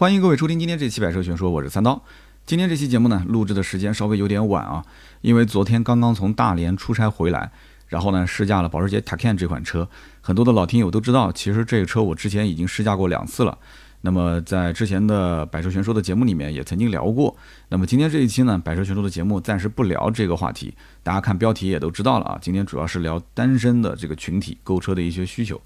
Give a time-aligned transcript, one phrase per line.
[0.00, 2.02] 欢迎各位收听今天这期百车全说，我是三刀。
[2.46, 4.82] 今天这期节目呢，录制的时间稍微有点晚啊，
[5.20, 7.52] 因为昨天刚刚从大连出差回来，
[7.88, 9.86] 然后呢试驾了保时捷 Taycan 这款车。
[10.22, 13.58] 很多的老听友都知道，其实这个车我之前已经试驾过两次了。
[14.00, 17.36] 那么在之前的百车全说的节目里面也曾经聊过。
[17.68, 20.72] 那么今天这一期呢，百车全说的节目暂时不聊这个话题，
[21.02, 22.38] 大家看标题也都知道了啊。
[22.40, 25.60] 今天主要是聊单身的这个群体购车的一些需求。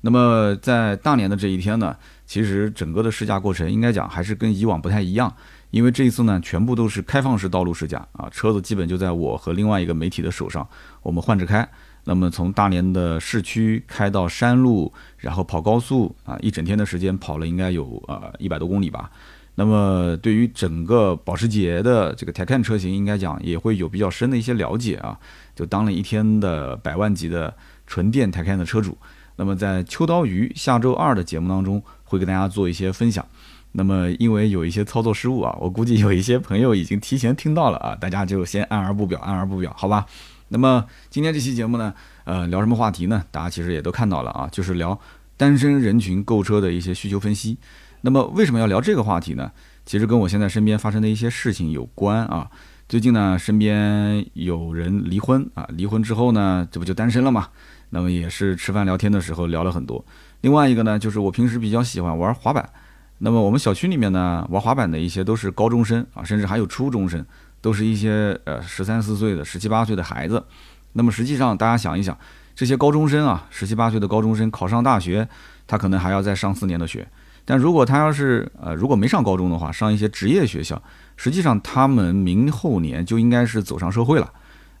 [0.00, 5.32] 那么在大连的这一天呢，其实整个的试驾过程应该讲还是跟以往不太一样。
[5.70, 10.66] 因为这一次呢，全部都是开放式道路试驾啊，车子基本就在我和另外一个媒体的手上，
[11.02, 11.68] 我们换着开。
[12.04, 19.10] 那么从大连的市区开到山路，然后跑高速啊，一整天的时间跑了应该有呃一百多公里吧。
[19.56, 25.18] 那么对于整个保时捷的这个 Taycan 车型，应该讲也会有比较深的一些了解啊，
[25.54, 27.54] 就当了一天的百万级的
[27.86, 28.96] 纯电 Taycan 的车主。
[29.38, 33.24] 那么在秋刀鱼下周二的节目当中，会给大家做一些分享。
[33.72, 40.04] 那么，因为有一些操作失误啊，我估计有一些朋友已经提前听到了啊，大家就先按而不表，按而不表，好吧？
[40.48, 41.94] 那么今天这期节目呢，
[42.24, 43.24] 呃，聊什么话题呢？
[43.30, 44.98] 大家其实也都看到了啊，就是聊
[45.36, 47.58] 单身人群购车的一些需求分析。
[48.00, 49.52] 那么为什么要聊这个话题呢？
[49.84, 52.50] 其实跟我现在身边发生的一些事情有关啊。
[52.88, 57.48] 最近呢，身边有人离婚啊，离婚之后呢，这不就单身了嘛？
[57.90, 60.04] 那么也是吃饭聊天的时候聊了很多。
[60.42, 62.68] 另外一个呢，就是我平时比较喜欢玩滑板。
[63.18, 67.24] 那么我们小区里面呢，玩滑板的一些都是高中生啊，甚至还有初中生，
[67.60, 70.44] 都是一些呃十三四岁的、十七八岁的孩子。
[70.92, 72.16] 那么实际上，大家想一想，
[72.54, 75.28] 这些高中生啊，十七八岁的高中生考上大学，
[75.66, 77.06] 他可能还要再上四年的学。
[77.44, 80.80] 但如果他要是呃如果没上高中的话，上一些职业学校，
[81.16, 84.32] 实际上他们明后年就应该是走上社会了。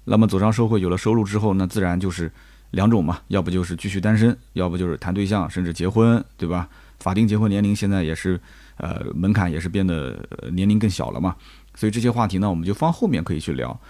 [0.04, 2.30] 那么走上社会有了收入之后，那自然就是
[2.70, 6.68] 两种嘛，要不就是继续单身，要不就是谈对象，甚至结婚，对吧？
[7.00, 8.40] 法定结婚年龄现在也是，
[8.76, 10.18] 呃，门槛也是变得
[10.52, 11.36] 年龄更小了嘛，
[11.74, 13.80] 所以这些话题呢，我们就放后面可以去聊。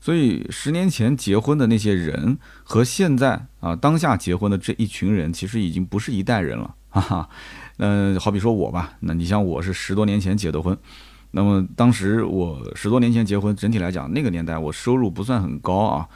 [0.00, 7.28] 所以十年前结婚的那些人和现在啊当下结婚的这一群人，其实已经不是一代人了， 哈哈。
[7.78, 10.76] 嗯，好比说我吧，那你像我是十多年前结的婚，
[11.32, 16.08] 那么当时我十多年前结婚，整体来讲那个年代我收入不算很高啊，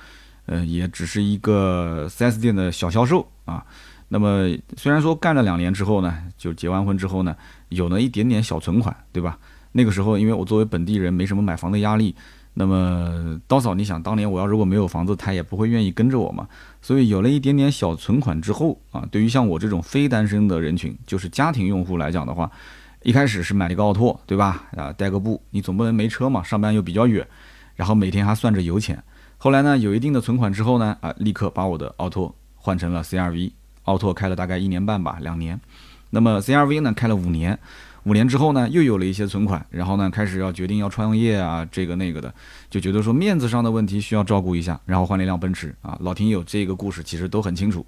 [0.52, 3.64] 嗯，也只是一个 4S 店的小销售啊。
[4.08, 7.36] 那么虽然说干了两年之后呢，就结完婚之后呢，
[7.68, 9.38] 有了一点点小存款，对吧？
[9.70, 12.12] 那个时候因为我作为本地人没什么买房的压力，
[12.54, 16.48] 那么刀嫂，你想当年我要如果没有房子，他也不会愿意跟着我嘛。
[16.82, 22.50] 所以有了一点点小存款之后啊，对于像我这种非单身的人群，就是家庭用户来讲的话，
[23.04, 24.64] 一开始是买了一个奥拓，对吧？
[24.76, 27.24] 啊，代个步，你总不能没车嘛，上班又比较远，
[27.76, 29.00] 然后每天还算着油钱。
[29.42, 33.52] 后来呢，有一定的存款之后呢，啊，立刻把我的奥拓换成了 CRV。
[33.84, 35.58] 奥拓开了大概一年半吧，两年。
[36.10, 37.58] 那么 CRV 呢，开了五年。
[38.02, 42.34] 五年之后呢，又有了一些存款，然后呢，开始要决定要创业啊，这个那个的，
[42.68, 45.96] 就觉得说面子上的问题需要照顾一下，然后换了一辆奔驰啊。
[46.02, 47.86] 老听友这个故事其实都很清楚。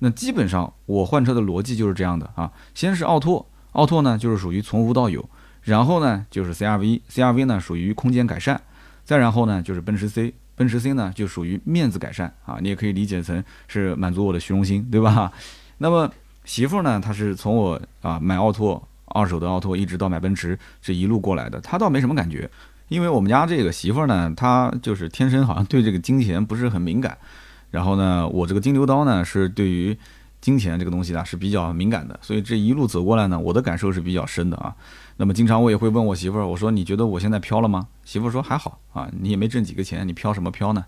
[0.00, 5.30] 那基本上我换车的逻辑就是这样的啊，先是奥拓，奥拓呢就是属于从无到有，
[5.62, 8.60] 然后呢就是 CRV，CRV 呢属于空间改善，
[9.04, 10.34] 再然后呢就是奔驰 C。
[10.58, 15.32] 奔驰 C 呢，就属于面子改善啊，你也可以理解成是满足我的虚荣心，对吧？
[15.78, 16.10] 那么
[16.44, 22.50] 媳妇呢，她是从我啊买奥拓二手的奥拓，一直到买奔驰这一路过来的，她倒没什么感觉，
[22.88, 27.16] 因为我们家这个媳妇呢，她就是天生好像对这个金钱不是很敏感，
[27.70, 29.96] 然后呢，我这个金牛刀呢是对于
[30.40, 34.74] 金钱这个东西呢是比较敏感的，所以这一路走过来呢，我的感受是比较深的啊。
[35.20, 37.88] 那么经常我也会问我媳妇儿，我说你觉得我现在飘了吗？
[38.04, 40.86] 媳妇儿说还好啊，你也没挣几个钱，你飘什么飘呢？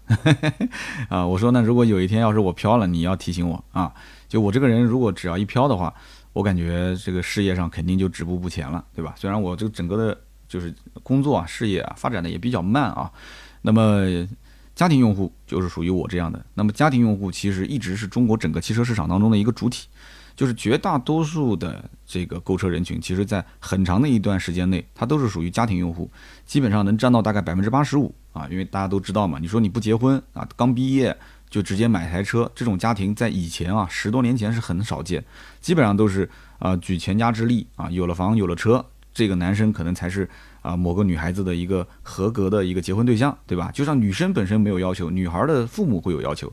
[1.11, 3.93] 啊，我说那如果有一天要是我飘了，你要提醒我啊。
[4.29, 5.93] 就我这个人，如果只要一飘的话，
[6.33, 9.13] 我感觉这个事业上肯定就止步不前了，对吧？
[9.17, 10.17] 虽然我这个整个的，
[10.47, 13.11] 就是工作啊、事业啊发展的也比较慢啊。
[13.63, 14.07] 那么
[14.77, 16.41] 家庭用户就是属于我这样的。
[16.55, 19.89] 那么家庭用户其实一直是中国整个汽车市场当中的一个主体。
[20.41, 26.11] 就是绝大多数的这个购车人群，其实在很长的一段时间内，它都是属于家庭用户，
[26.47, 28.49] 基本上能占到大概百分之八十五啊。
[28.51, 31.15] 因为大家都知道嘛，你说你不结婚啊，刚毕业
[31.51, 35.23] 就直接买台车，这种家庭在以前啊，十多年前是很少见，
[35.61, 36.27] 基本上都是
[36.59, 38.83] 啊举全家之力啊，有了房有了车，
[39.13, 40.27] 这个男生可能才是
[40.63, 43.71] 啊某个女孩子的一个合格的一个结婚对象，对吧？
[43.75, 46.51] 就像女生本身没有要求，女孩的父母会有要求。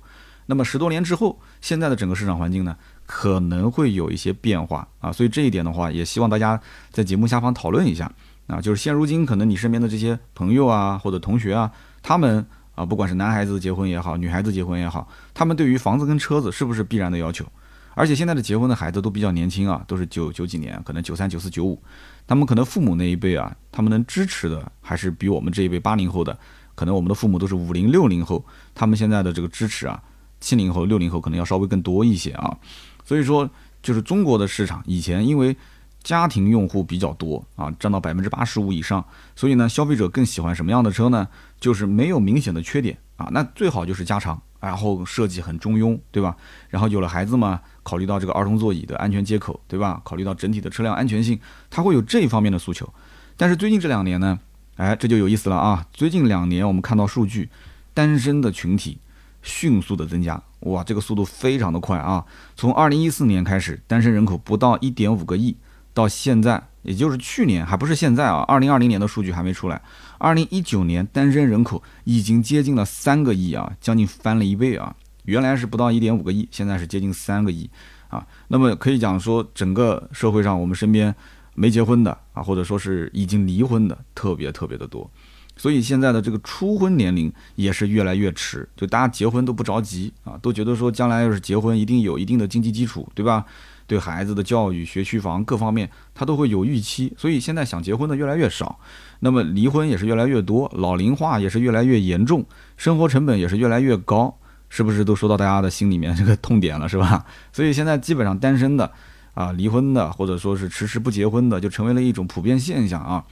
[0.48, 2.76] 那么十多年之后，现在的整个市场环境呢？
[3.06, 6.60] 可能会有一些变化啊，所以这一点的话，也希望大家
[6.92, 8.12] 在节目下方讨论一下
[8.48, 8.60] 啊。
[8.60, 11.72] 就是现如今，可能你身边的这些朋友啊，或者同学啊，
[12.02, 12.46] 他们
[12.76, 17.46] 啊，不管是男孩子结婚也好，女孩子结婚也好，他们对于房子跟车子是不是必然的要求？
[17.94, 21.82] 而且现在的结婚的孩子都比较年轻啊，都是九九几年，可能九三、九四、九五，
[22.28, 26.38] 他们可能父母那一辈啊，他们能支持的还是比我们这一辈八零后的，
[26.76, 28.46] 可能我们的父母都是五零、六零后，
[28.76, 30.00] 他们现在的这个支持啊，
[30.40, 32.58] 七零后、六零后可能要稍微更多一些啊。
[33.04, 33.50] 所以说，
[33.82, 35.56] 就是中国的市场以前因为
[36.04, 39.06] 家庭用户比较多啊，占到百分之八十五以上，
[39.36, 41.28] 所以呢，消费者更喜欢什么样的车呢？
[41.60, 44.42] 就是没有明显的缺点啊，那最好就是加长。
[44.60, 46.36] 然后设计很中庸，对吧？
[46.68, 50.02] 然后有了孩子嘛，考虑到这个儿童座椅的安全接口，对吧？
[50.04, 51.40] 考虑到整体的车辆安全性，
[51.70, 52.92] 它会有这一方面的诉求。
[53.38, 54.40] 但是最近这两年呢，
[54.76, 55.86] 哎，这就有意思了啊！
[55.94, 57.50] 最近两年我们看到数据，
[57.94, 58.98] 单身的群体
[59.48, 62.24] 迅速的增加，哇，这个速度非常的快啊！
[62.58, 65.56] 从二零一四年开始，单身人口不到一点五个亿，
[65.94, 69.82] 到现在，也就是去年，还不是现在啊，二零二零年的数据还没出来。
[70.18, 74.94] 二零一九年单身人口已经接近了三个亿啊，将近翻了一倍啊！
[75.24, 77.70] 原来是不到一点五个亿，现在是接近三个亿
[78.10, 78.28] 啊。
[78.50, 81.16] 那么可以讲说，整个社会上我们身边
[81.56, 85.10] 没结婚的啊，或者说是已经离婚的，特别特别的多。
[85.58, 93.44] 所以现在的这个初婚年龄也是越来越迟，就大家结婚都不着急啊，都觉得说将来要是结婚，一定有一定的经济基础，对吧？
[93.88, 98.78] 对孩子的教育、学区房各方面，他都会有预期，所以现在想结婚的越来越少。
[99.22, 102.46] 那么离婚也是越来越多，老龄化也是越来越严重，
[102.76, 104.38] 生活成本也是越来越高，
[104.68, 107.26] 是不是都说到大家的心里面这个痛点了，是吧？
[107.54, 108.92] 所以现在基本上单身的，
[109.34, 113.24] 啊，离婚的或者说是迟迟不结婚的，就成为了一种普遍现象啊。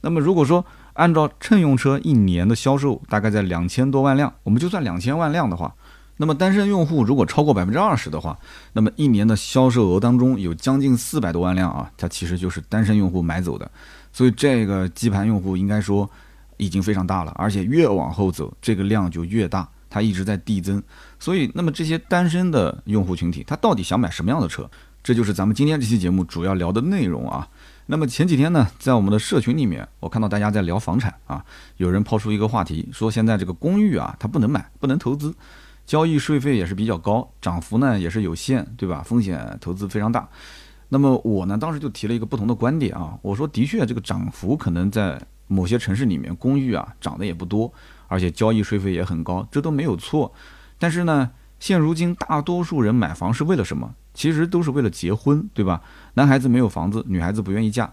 [0.00, 5.74] 那么如果说按照乘用车一年的销售大概在两千多万辆，我们就算两千万辆的话，
[6.16, 8.38] 那么单身用户如果超过百分之二十的话，
[8.72, 13.70] 那么一年的销售额当中有将近四百多万辆啊，它其实就是单身用户买走的。
[14.12, 16.08] 所以这个基盘用户应该说
[16.56, 20.82] 已经非常大了，而且越往后走，这个量就越大，它一直在递增。
[21.18, 24.68] 所以，那么这些单身的用户群体，他到底想买什么样的车？
[25.02, 27.48] 这就是咱们今天这期节目主要聊的内容啊。
[27.90, 31.44] 那么前几天呢，在我们的社群里面，我看到大家在聊房产啊，
[31.76, 35.34] 有人抛出一个话题，说现在这个公寓啊，它不能买，不能投资，
[35.84, 39.02] 交易税费也是比较高，涨幅呢也是有限，对吧？
[39.04, 40.28] 风险投资非常大。
[40.88, 47.72] 那么我呢，当时就提了一个不同的观点啊，我说的确，这个涨幅可能在某些城市里面，公寓啊涨得也不多，
[48.06, 50.32] 而且交易税费也很高，这都没有错。
[50.78, 51.28] 但是呢，
[51.58, 53.96] 现如今大多数人买房是为了什么？
[54.12, 55.80] 其实都是为了结婚，对吧？
[56.14, 57.90] 男孩子没有房子，女孩子不愿意嫁，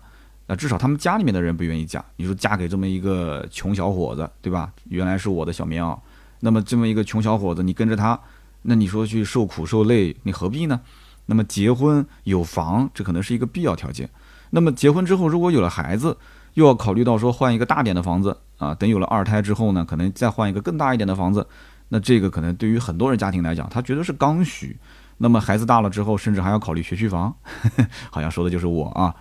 [0.48, 2.04] 那至少他们家里面的人不愿意嫁。
[2.16, 4.72] 你说嫁给这么一个穷小伙子，对吧？
[4.90, 5.98] 原来是我的小棉袄，
[6.40, 8.20] 那么这么一个穷小伙子，你跟着他，
[8.64, 10.82] 那你说去受苦受累，你何必呢？
[11.28, 14.10] 那么结婚有房，这可能是一个必要条件。
[14.50, 16.18] 那么结婚之后，如果有了孩子，
[16.54, 18.74] 又要考虑到说换一个大点的房子啊。
[18.74, 21.46] 等有了二胎之后呢，可能再换一个更大一点的房子。
[21.90, 24.78] 那这个可能对于很多人家庭来讲，他觉得是刚需。
[25.18, 27.34] 那么孩子大了之后，甚至还要考虑学区房，
[28.12, 29.14] 好像说的就是我啊。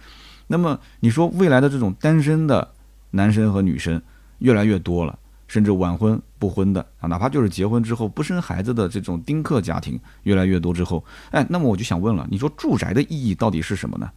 [0.47, 2.73] 那么你说未来的这种单身的
[3.11, 4.01] 男生和女生
[4.39, 5.19] 越来越多了。
[5.49, 14.11] 甚至晚婚不婚的啊，哪怕就是结婚之后不生孩子的这种丁克家庭越来越多之后，哎，那么我就想问了，你说住宅的意义到底是什么呢？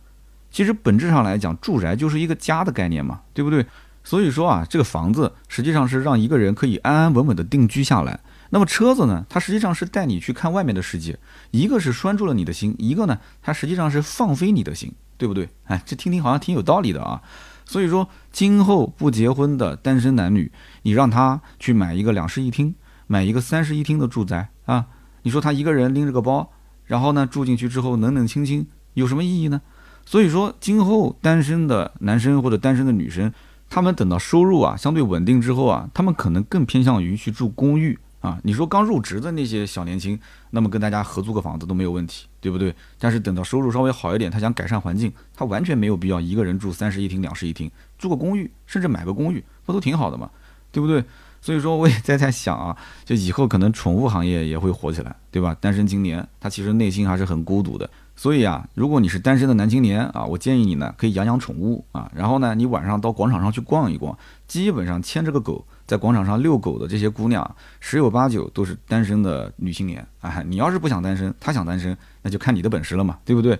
[0.50, 3.64] 其实本质上来讲，住宅就是一个家的概念嘛，对不对？
[4.04, 8.20] 所以说啊，这个房子实际上是让一个人可以安安稳稳的定居下来。
[8.52, 11.18] 那么车子呢，它实际上是带你去看外面的世界，
[11.52, 15.50] 一个是拴住了你的心，一个呢，它实际上是放飞你的心，对不对？
[15.66, 17.22] 哎，这听听好像挺有道理的啊。
[17.66, 22.74] 所以说，今后不结婚的单身男女，你让他去买一个两室一厅，
[23.06, 24.88] 买一个三室一厅的住宅啊？
[25.22, 26.52] 你说他一个人拎着个包，
[26.86, 29.62] 然后呢住进去之后冷冷清清，有什么意义呢？
[30.06, 33.32] 所以说，今后单身的男生或者单身的女生，
[33.70, 38.00] 他们等到收入啊相对稳定之后啊，他们可能更偏向于去住公寓。
[38.22, 42.76] 啊，你说刚入职的那些小年轻，那么跟大家合租个房子都没有问题，对不对？
[43.00, 50.30] 但是等到收入稍微好一点，他想改善环境，他完全没有必要一个人住三室一厅、两室一厅，住个公寓，甚至买个公寓，不都挺好的嘛，
[50.72, 51.04] 对不对？
[51.42, 55.56] 所以说我也在在想啊，就以后可能宠物行业也会火起来，对吧？
[55.62, 65.66] 单身青年他其实内心还是很孤独的，所以啊，如果你是单身的男青年啊，我建议你呢可以养养宠物啊，然后呢你晚上到广场上去逛一逛，基本上牵着个狗。
[65.90, 70.44] 在广场上遛狗的这些姑娘，十有八九都是单身的女青年啊！
[70.46, 73.58] 你要是不想单身，她想单身，那就看你的本事了嘛，对不对？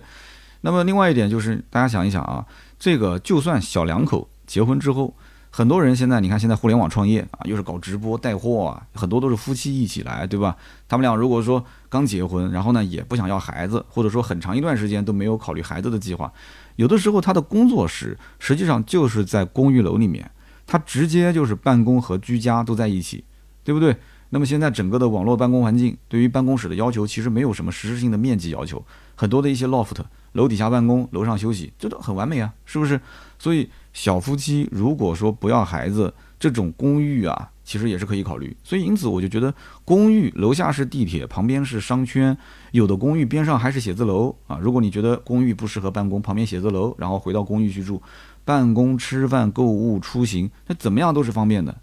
[0.60, 2.46] 那么另外一点就是，大家想一想啊，
[2.78, 5.12] 这个就算小两口结婚之后，
[5.50, 10.56] 很多人现在你看，现在互联网创业啊，又是搞直播带货啊，很多都是夫妻一起来，对吧？
[10.88, 16.32] 他们俩如果说刚结婚，然后呢也不想要孩子，或者说很长一段时间都没有考虑孩子的计划，
[16.76, 20.30] 有的时候他的工作室实际上就是在公寓楼里面。
[20.70, 23.24] 它直接就是办公和居家都在一起，
[23.64, 23.96] 对不对？
[24.28, 28.80] 那么现在整个的网络办公环境对于办公室的要求其实没有什么实质性的面积要求，
[29.16, 29.96] 很多的一些 loft，
[30.34, 33.00] 楼底下办公，楼上休息，这都很完美啊，是不是？
[33.36, 38.56] 所以小夫妻如果说不要孩子，这种公寓啊，其实也是可以考虑。
[38.62, 39.52] 所以因此我就觉得，
[39.84, 42.36] 公寓楼下是地铁，旁边是商圈，
[42.70, 44.58] 有的公寓边上还是写字楼啊。
[44.62, 48.00] 如果你觉得公寓不适合办公，旁边写字楼，然后回到公寓去住，
[48.44, 51.76] 办公、吃饭、购物、出行，那怎么样都是方便的，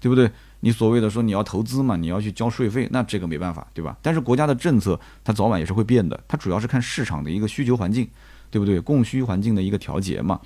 [0.00, 0.30] 对不对？
[0.60, 3.96] 你所谓的说你要投资嘛，你要去交税费，那这个没办法，对吧？
[4.00, 8.08] 但是国家的政策它早晚也是会变的，它主要是看市场的一个需求环境，
[8.50, 8.80] 对不对？
[8.80, 10.40] 供需环境的一个调节嘛。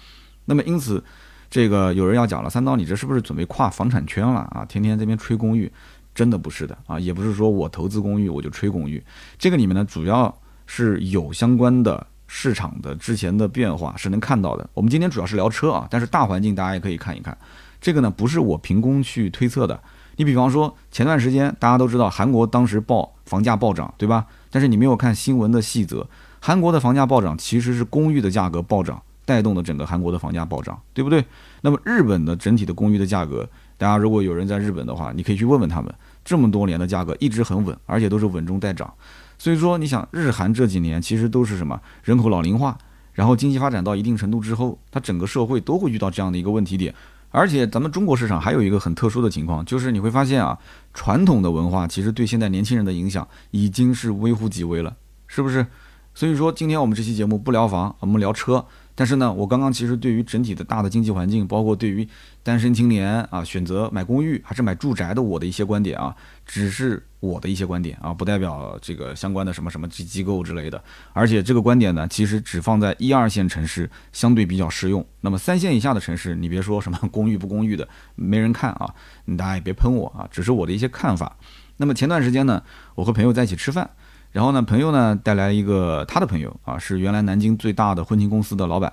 [0.45, 1.03] 那么因此。
[1.51, 4.67] 这个有人要讲了，三刀，你这是不是准备跨房产圈了啊？
[4.69, 5.73] 天天这边吹公寓，
[6.15, 9.03] 真的不是的啊，也不是说我投资公寓我就吹公寓，
[9.39, 14.71] 这个里面呢主要是有相关的市场的之前的变化是能看到的。
[14.75, 17.37] 我们今天主要是聊车啊，但是大环境大家也可以看一看。
[17.81, 19.81] 这个呢不是我凭空去推测的。
[20.15, 24.27] 你比方说前段时间大家都知道韩国当时报房价暴涨，对吧？
[24.51, 26.07] 但是你没有看新闻的细则，
[26.39, 29.03] 韩国的房价暴涨其实是公寓的价格暴涨。
[29.25, 31.23] 带动的整个韩国的房价暴涨，对不对？
[31.61, 35.95] 那么日本的整体的公寓的价格，大家如果有人在日本的话，你可以去问问他们，
[36.25, 38.91] 这么多年的价格一直很稳，而且都是稳中带涨。
[39.39, 41.81] 所以说，你想日韩这几年其实都是什么？
[42.03, 42.77] 人口老龄化，
[43.13, 46.93] 然后经济发展到一定程度之后，它整个社会都会遇到这样的一个问题点。
[47.31, 50.59] 而且咱们中国市场还有一个很特殊的情况，就是你会发现啊，
[50.93, 55.67] 传统的文化其实对现在年轻人的影响已经是微乎其微了，是不是？
[56.15, 58.67] 所以说，今天我们这期节目不聊房，我们聊车。
[58.99, 62.09] 但是呢，我刚刚其实对于整体的大的经济环境，包括对于
[62.43, 66.13] 单身青年啊选择买公寓还是买住宅的我的一些观点啊，
[66.45, 70.83] 只是我的一些观点啊，不代表这个相关的什么什么机机构之类的。
[71.13, 75.07] 而且这个观点呢，其实只放在一二线城市相对比较适用。
[75.21, 78.93] 那么三线以下的城市，你别说什么公寓不公寓的，没人看啊，
[79.39, 81.37] 大家也别喷我啊，只是我的一些看法。
[81.77, 82.61] 那么前段时间呢，
[82.97, 83.89] 我和朋友在一起吃饭。
[84.31, 88.93] 然后呢，朋友呢带来一个他的朋友啊，是原来南京最大的婚庆公司的老板。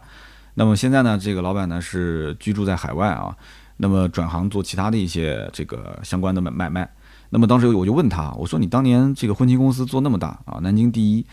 [0.55, 3.35] 那么现在呢，这个老板呢是居住在海外啊，
[3.77, 6.89] 那么转行做其他的一些这个相关的买买卖。
[7.29, 11.25] 那么当时我就问他，我说你当年这个婚庆公司做那么大啊，南京第一，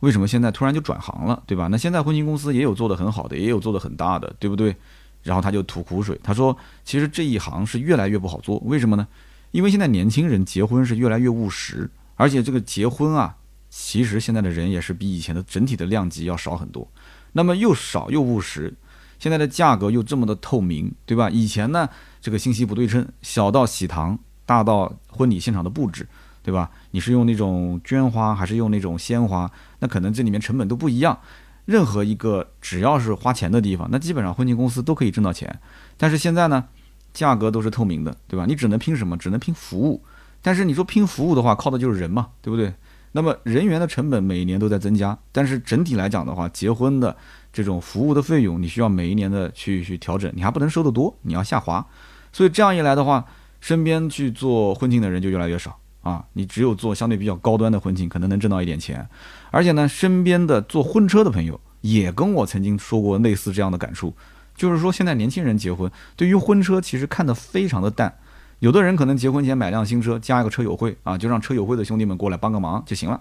[0.00, 1.68] 为什么现在突然就转行了，对吧？
[1.68, 4.76] 那现在婚庆公司也有做得很好的，也有做得很大的，对不对？
[5.22, 9.08] 然后他就吐苦水，他说其实这一行是越来越不好做，为什么呢？
[9.52, 13.34] 因为现在年轻人结婚是越来越务实，而且这个结婚啊。
[13.68, 16.90] 其实现在的人也是比以前的整体的量级要少很多，
[17.32, 18.74] 那么又少又务实，
[19.18, 21.28] 现在的价格又这么的透明，对吧？
[21.28, 21.88] 以前呢，
[22.20, 26.08] 这个信息不对称，小到喜糖，大到婚礼现场的布置，
[26.42, 26.70] 对吧？
[26.92, 31.18] 你是用那种绢花还是用那种鲜花，那可能这里面成本都不一样。
[31.66, 35.58] 任何一个只要是花钱的地方，那基本上婚庆公司都可以挣到钱。
[35.96, 36.64] 但是现在呢，
[37.12, 38.46] 价格都是透明的，对吧？
[38.46, 39.16] 你只能拼什么？
[39.16, 40.02] 只能拼服务。
[40.40, 42.72] 但是你说拼服务的话，靠的就是人嘛，对不对？
[43.16, 47.16] 那么人员的成本每年都在增加，但是整体来讲的话，结婚的
[47.50, 51.82] 这种服务的费用，你需要每一年的去去调整，你还不能收得多，你要下滑。
[52.30, 53.24] 所以这样一来的话，
[53.58, 56.22] 身边去做婚庆的人就越来越少啊。
[56.34, 59.08] 你只有做相对比较高端的婚庆，可能能挣到一点钱。
[59.50, 64.14] 而且呢，身边的做婚车的朋友也跟我曾经说过类似这样的感触，
[64.54, 68.14] 就是说现在年轻人结婚对于婚车其实看得非常的淡。
[68.60, 73.20] 有的人可能结婚前买辆新车，加一个车友会啊，就让车友会的兄弟们过来帮个忙就行了。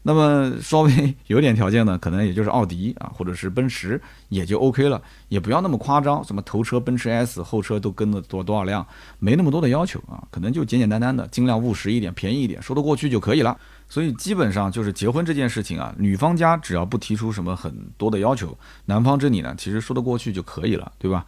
[0.00, 8.86] 那么稍微有点条件的，可能也就是奥迪啊，或者是奔驰，也就 OK 了，也不要那么夸张，什么头车奔驰 S，后车都跟了多多少辆，
[9.18, 13.58] 没那么多的要求啊，可能就简简单单的，尽量务实一点，便宜一点，说得过去就可以了。
[13.88, 21.26] 所以基本上就是结婚这件事情啊，女方家只要不提出什么很多的要求，男方这里呢，其实说得过去就可以了，对吧？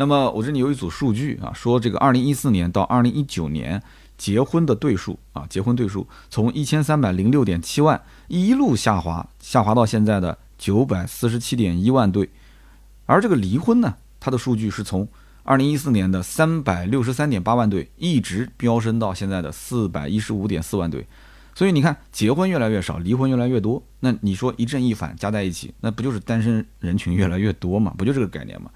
[0.00, 3.82] 那么我这里有一组数据啊，说这个二零一四年到二零一九年
[4.16, 12.30] 结婚的对数啊，结婚对数从一千三百零六点七万一路下滑，下滑到现在的九百四十七点一万对，
[13.06, 15.08] 而这个离婚呢，它的数据是从
[15.42, 21.04] 二零一四年的三百六十三点八万对，一直飙升到现在的四百一十五点四万对，
[21.56, 27.92] 所以你看，结婚越来越少，离婚越来越多，那你说一正一反加在一起，那不就是单身人群越来越多嘛？
[27.98, 28.70] 不就这个概念嘛？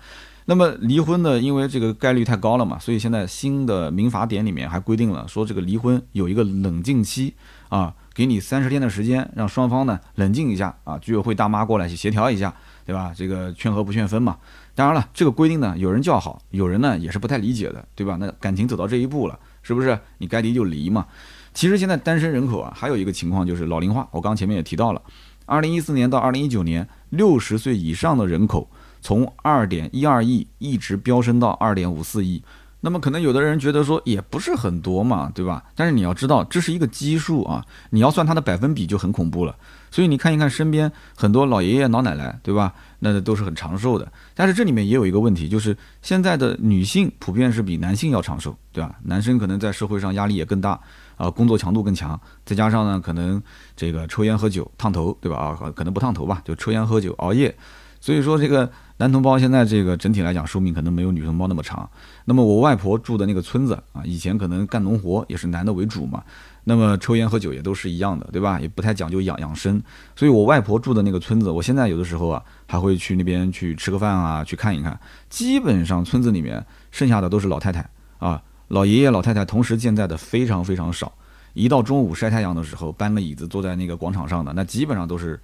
[0.46, 7.32] 那么离婚呢，因为这个概率太高了嘛，所以现在新的民法典里面还规定了，说这个离婚有一个冷静期
[7.68, 12.52] 啊，给你三十天的时间，让双方呢冷静一下啊，居委会大妈过来去协调一下，
[12.84, 13.12] 对吧？
[13.14, 14.36] 这个劝和不劝分嘛。
[14.74, 18.16] 当然了，这个规定呢，有人叫好，有人呢也是不太理解的，对吧？
[18.18, 21.06] 那感情走到这一步了，是不是你该离就离嘛？
[21.54, 25.00] 其实现在单身人口啊，还有一个情况就是老龄化，我刚前面也提到了，
[25.46, 28.68] 二零一四年到二零一九年，六十岁以上的人口。
[29.02, 32.42] 从二点一二亿一直飙升到二点五四亿，
[32.80, 35.62] 那么可能有的人觉得说也不是很多嘛，对吧？
[35.76, 39.54] 但是你要知道这是一个基数啊，你要算它的百分比就很恐怖了。
[39.90, 42.72] 所以你看一看身边很多老爷爷老奶奶，对吧？
[43.00, 44.10] 那都是很长寿的。
[44.34, 48.94] 但是这里面也有一个问题，就是现在的女性普遍是比男性要长寿，对吧？
[49.02, 50.80] 男生可能在社会上压力也更大，
[51.16, 53.42] 啊，工作强度更强，再加上呢，可能
[53.76, 55.36] 这个抽烟喝酒烫头，对吧？
[55.36, 57.54] 啊，可能不烫头吧，就抽烟喝酒熬夜。
[58.02, 61.88] 所以说，这个男同胞现在这个整体来讲寿命可能没有女同胞那么长。
[62.24, 66.20] 那么我外婆住的那个村子啊，以前可能干农活也是男的为主嘛，
[66.64, 68.58] 那么抽烟喝酒也都是一样的，对吧？
[68.58, 69.80] 也不太讲究养养生。
[70.16, 74.98] 所以我外婆住的那个村子，我现在有的时候啊，还会去那边去吃个饭啊，去看一看。
[75.30, 81.12] 基本上村子里面剩下的都是老太太啊，老爷爷老太太同时健在的非常非常少。
[81.54, 85.38] 一到中午晒太阳的时候，搬个椅子坐在那个广场上的，那基本上都是。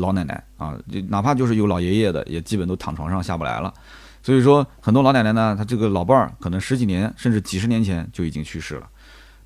[0.00, 3.72] 老奶奶啊，就哪怕就是有老爷爷的，也基本都躺床上下不来了。
[4.22, 8.88] 所以说，很多老奶奶呢，她这个老伴儿可能十几年甚至几十年前就已经去世了。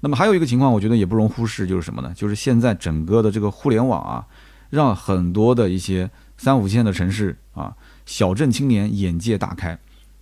[0.00, 2.12] 那么还有一个情况，我觉得也不容忽视，就是什么呢？
[2.14, 4.26] 就是现在整个的这个互联网啊，
[4.70, 7.74] 让很多的一些三五线的城市啊，
[8.04, 9.78] 小镇青年眼界大开。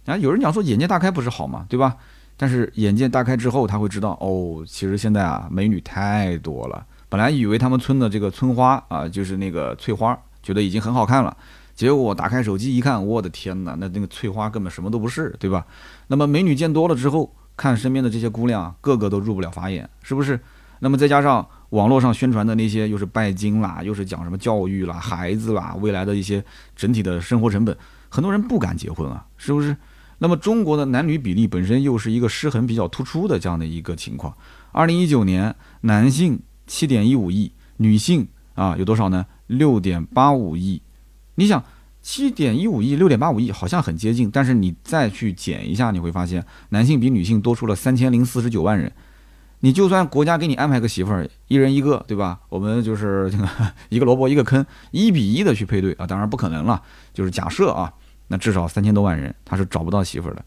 [0.06, 1.66] 啊，有人讲说眼界大开不是好吗？
[1.68, 1.96] 对吧？
[2.36, 6.86] 但是眼界大开之后，他会知道哦，其实现在啊，美女太多了。
[7.14, 11.36] 本来以为他们村的这个村花啊，就是那个翠花，觉得已经很好看了。
[11.72, 15.64] 结果打开手机一看，我的天哪，那那个翠花根本什么都不是，对吧？
[16.08, 20.40] 那么美女见多了之后，看身边的这些姑娘，个个都入不了法眼，是不是？
[20.80, 26.44] 那么再加上网络上宣传的那些，又是拜金啦，又是讲什么教育啦、孩子啦、未来的一些
[26.74, 27.78] 整体的生活成本，
[28.08, 29.76] 很多人不敢结婚啊，是不是？
[30.18, 34.36] 那么中国的男女比例本身又是一个失衡比较突出的这样的一个情况。
[34.72, 36.40] 二零一九年男性。
[36.66, 39.26] 七点一五亿女性啊，有多少呢？
[39.46, 40.80] 六点八五亿。
[41.34, 41.62] 你想，
[42.00, 48.92] 七点一五亿、六点八五亿好像很接近，但是你再去减一下，你会发现男性比女性多出了三千零四十九万人。
[49.60, 52.38] 你就算国家给你安排个媳妇儿，一人一个，对吧？
[52.50, 53.32] 我们就是
[53.88, 56.82] 一个萝卜一个坑，一比一的去配对啊，当然不可能了。
[57.14, 57.92] 就是假设啊，
[58.28, 60.44] 那至少三千多万人他是找不到媳妇儿的。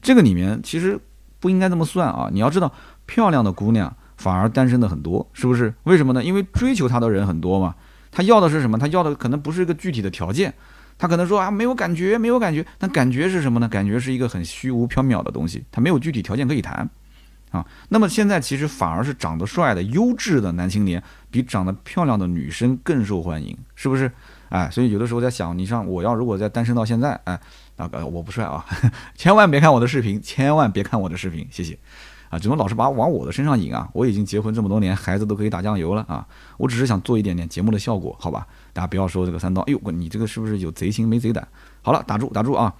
[0.00, 0.98] 这个里面其实
[1.40, 2.30] 不应该这么算啊！
[2.32, 2.72] 你要知道，
[3.06, 3.94] 漂亮的姑娘。
[4.20, 5.72] 反而单身的很多，是不是？
[5.84, 6.22] 为什么呢？
[6.22, 7.74] 因为追求他的人很多嘛。
[8.12, 8.76] 他要的是什么？
[8.76, 10.52] 他要的可能不是一个具体的条件，
[10.98, 12.66] 他可能说啊，没有感觉，没有感觉。
[12.80, 13.66] 那感觉是什么呢？
[13.66, 16.86] 感觉是一个很虚无缥缈的东西，他没有具体条件可以谈
[17.50, 17.64] 啊。
[17.88, 24.12] 那么现在其实反而是长得帅的优质的男青年，比长得漂亮的女生更受欢迎，是不是？
[24.50, 27.40] 哎，所以有的时候在想，你像我要如果在单身到现在，哎，
[27.76, 28.66] 那个我不帅啊，
[29.14, 31.78] 千万别看我的视频，千万别看我的视频，谢谢。
[32.30, 33.88] 啊，怎么老是把往我的身上引啊？
[33.92, 36.24] 我已经结婚这么多年，孩子都可以打酱油了啊！
[36.56, 38.46] 我只是想做一点点节目的效果，好吧？
[38.72, 41.46] 大家不要说这个三刀，哎呦，你这个是不是有贼心没贼胆？
[41.82, 42.72] 好了，打住打住啊！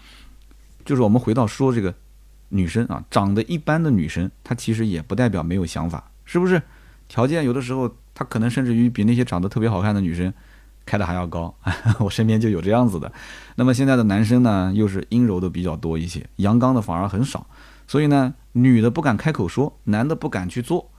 [0.84, 1.92] 就是我们回到说这个
[2.50, 6.62] 女生啊，长得一般的女生，她其实也不代表没有想法，是不是？
[7.08, 10.32] 条件有的时候她可能甚至于比那些长得特别好看的女生
[10.86, 11.52] 开的还要高，
[11.98, 13.10] 我身边就有这样子的。
[13.56, 17.44] 那么现在的男生呢，又是阴柔的比较多一些，阳刚的反而很少。
[17.88, 20.90] 所以呢，女的不敢开口说，男的不敢去做，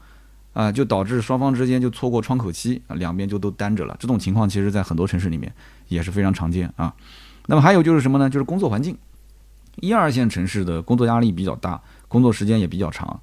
[0.54, 3.96] 啊，就导致双方之间就错过窗口期啊，两边就都单着了。
[4.00, 5.54] 这种情况其实在很多城市里面
[5.88, 6.94] 也是非常常见啊。
[7.48, 8.30] 那么还有就是什么呢？
[8.30, 8.98] 就是工作环境，
[9.78, 13.20] 一二线城市的工作压力比较大，工作时间也比较长。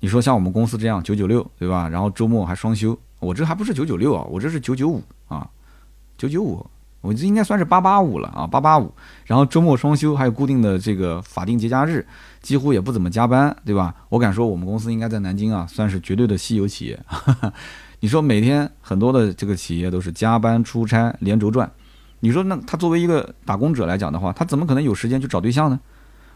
[0.00, 1.88] 你说像我们公司这样九九六，对吧？
[1.88, 5.48] 然后周末还双休，我这还不是九九六啊，我这是九九五啊，
[6.16, 6.64] 九九五。
[7.00, 8.92] 我这应该算是八八五了啊，八八五，
[9.24, 12.04] 然后周末双休，还有固定的这个法定节假日，
[12.42, 13.94] 几乎也不怎么加班，对吧？
[14.08, 16.98] 我敢说我们公司应该在南京啊，算是绝对的稀有企业。
[18.00, 21.70] 你说每天很多的这个企业都是加班出差连轴转，
[22.20, 25.78] 你说那他作为一个打工者来讲的话，他怎么可能有时间去找对象呢？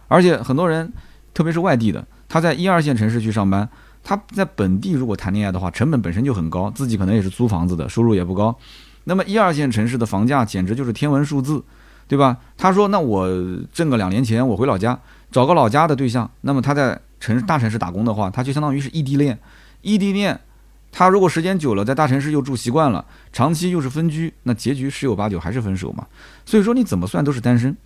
[0.09, 0.93] 而且很多人，
[1.35, 3.69] 特别是外地的，他在一二线城市去上班，
[4.05, 8.57] 他在本地如果谈恋爱的话，成本本身就很高，自己可能也是租房子的，收入也不高。
[9.05, 11.63] 那么一二线城市的房价简直就是天文数字，
[12.07, 12.37] 对吧？
[12.57, 13.29] 他说：“那我
[13.73, 14.99] 挣个两年钱，我回老家
[15.31, 16.31] 找个老家的对象。
[16.43, 19.39] 那么他在城大城市打工的话，他就相当于是异地恋。
[19.81, 20.39] 异地恋，
[20.93, 26.07] 他如果时间久了，在大城市又住习惯了，长期又是分居，那结局十有八九还是分手嘛。
[26.45, 27.77] 所以说你怎么算都是单身。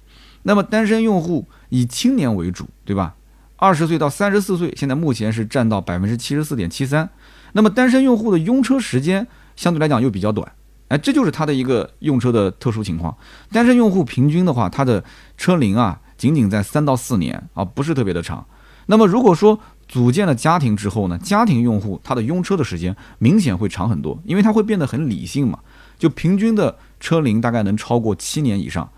[0.43, 3.15] 那么单身用户以青年为主，对吧？
[3.57, 7.09] 二十岁到三十四岁，现在目前是占到百分之七十四点七三。
[7.53, 9.27] 那么单身用户的用车时间
[9.57, 10.53] 相对来讲又比较短。”
[10.89, 13.17] 哎，这就是它的一个用车的特殊情况。
[13.51, 15.03] 单身用户平均的话，他的
[15.37, 18.47] 车龄啊，仅仅在三到四年啊，不是特别的长。
[18.87, 25.59] 那么如果说组建了家庭之后呢，家庭用户他的用车的时间明显会长很多，因为他会变得很理性嘛，
[25.99, 28.89] 就平均的车龄大概能超过七年以上。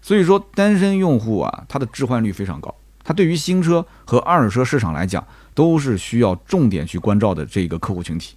[0.00, 8.34] 所以说，单身用户啊，他的置换率非常高，他对于新车和二手车市场来讲，都是需要重点去关照的这个客户群体。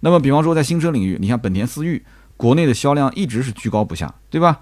[0.00, 2.00] 那么，比方说在新车领域，你像本田思域。
[2.36, 4.60] 国内的销量一直是居高不下，对吧？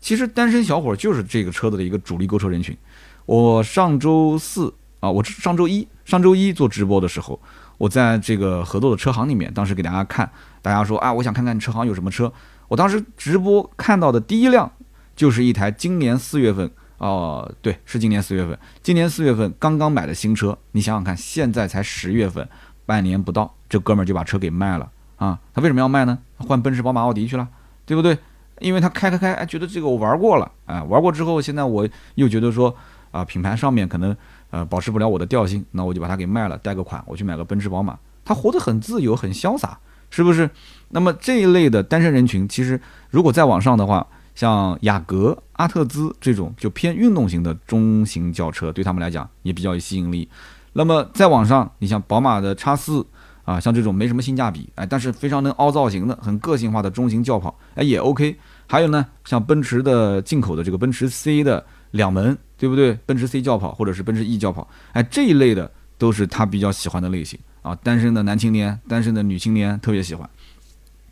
[0.00, 2.76] 其实单身小伙就是这个车子的一个主力购车人群。
[3.24, 7.40] 我上周四啊，我上周一上周一做直播的时候，
[7.78, 10.28] 我在这个合作的车行里面，当时给大家看，
[10.60, 12.32] 大家说啊，我想看看车行有什么车。
[12.66, 14.72] 我当时直播看到的第一辆
[15.14, 20.58] 就是一台今年四月份哦，对，是今年四月份，今年四月份刚刚买的新车。
[20.72, 22.48] 你想想看，现在才十月份，
[22.84, 24.90] 半年不到，这哥们儿就把车给卖了
[25.22, 25.38] 啊！
[25.54, 26.18] 他为什么要卖呢？
[26.38, 27.46] 换奔驰、宝马、奥迪去了，
[27.86, 28.18] 对不对？
[28.58, 32.74] 因为他开开开，哎，觉得这个我玩过了，哎，玩过之后，现在我又觉得说，
[33.12, 34.16] 啊，品牌上面可能
[34.50, 37.96] 呃保持不了我的调性，那我就把它给卖了，贷个款，我去买个奔驰、宝马。
[38.24, 39.78] 他活得很自由，很潇洒，
[40.10, 40.50] 是不是？
[40.88, 42.80] 那么这一类的单身人群，其实
[43.10, 44.04] 如果再往上的话，
[44.34, 50.28] 像雅阁、阿特兹这种就偏运动型的中型轿车，对他们来讲也比较有吸引力。
[50.72, 53.06] 那么再往上，你像宝马的叉四。
[53.44, 58.36] 啊，像这种没什么性价比，哎，但是非常能凹造型的、很个性化的中型轿跑，哎，也 OK。
[58.68, 62.94] 还有呢，像奔驰的进口的这个奔驰 C 的两门，对不对？
[63.04, 67.74] 奔驰 C 轿跑或者是奔驰 E 轿跑，哎，这一类的都是他比较喜欢的类型啊。
[67.82, 70.28] 单身的男青年、单身的女青年特别喜欢。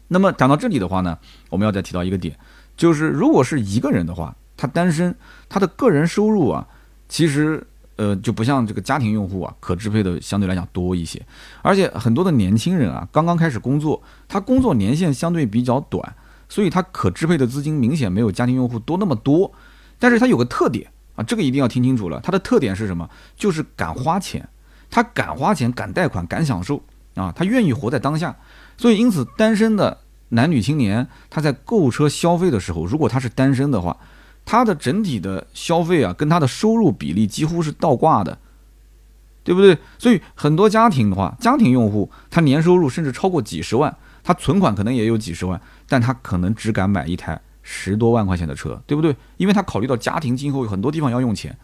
[0.08, 2.36] 那么讲到这里的话呢，我们要再提到一个点，
[2.76, 5.14] 就是如果是一个人的话，他单身，
[5.48, 6.66] 他的个人收入啊，
[7.08, 7.66] 其实。
[8.00, 11.20] 呃，就不像这个家庭用户啊，可支配的相对来讲多一些，
[11.60, 16.16] 而且很多的年轻人啊，刚刚开始工作，他工作年限相对比较短，
[16.48, 19.52] 所以他可支配的资金明显没有家庭用户多那么多。
[19.98, 23.06] 但是他有个特点啊，这个一定要听清楚了，他的特点是什么？
[23.36, 24.48] 就是敢花钱，
[24.90, 26.82] 他敢花钱，敢贷款，敢享受
[27.16, 28.34] 啊，他愿意活在当下。
[28.78, 29.98] 所以因此，单身的
[30.30, 33.94] 男女青年他在购车消费的时候，如果他是单身的话。
[34.50, 38.36] 他的整体的消费啊，跟他的收入比例几乎是倒挂的，
[39.44, 39.78] 对不对？
[39.96, 49.14] 所以很多家庭的话，家庭用户他年收入甚至超过几十万，他存款可能也有几十万，但他可能只敢买一台十多万块钱的车，对不对？
[49.36, 51.56] 因为他考虑到家庭今后有很多地方要用钱。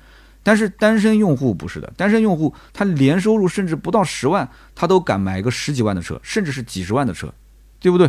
[0.45, 7.35] 但是单身用户不是的，单身用户他年收入甚至不到十万，他都敢买个十几万的车，甚至是几十万的车，
[7.81, 8.09] 对不对？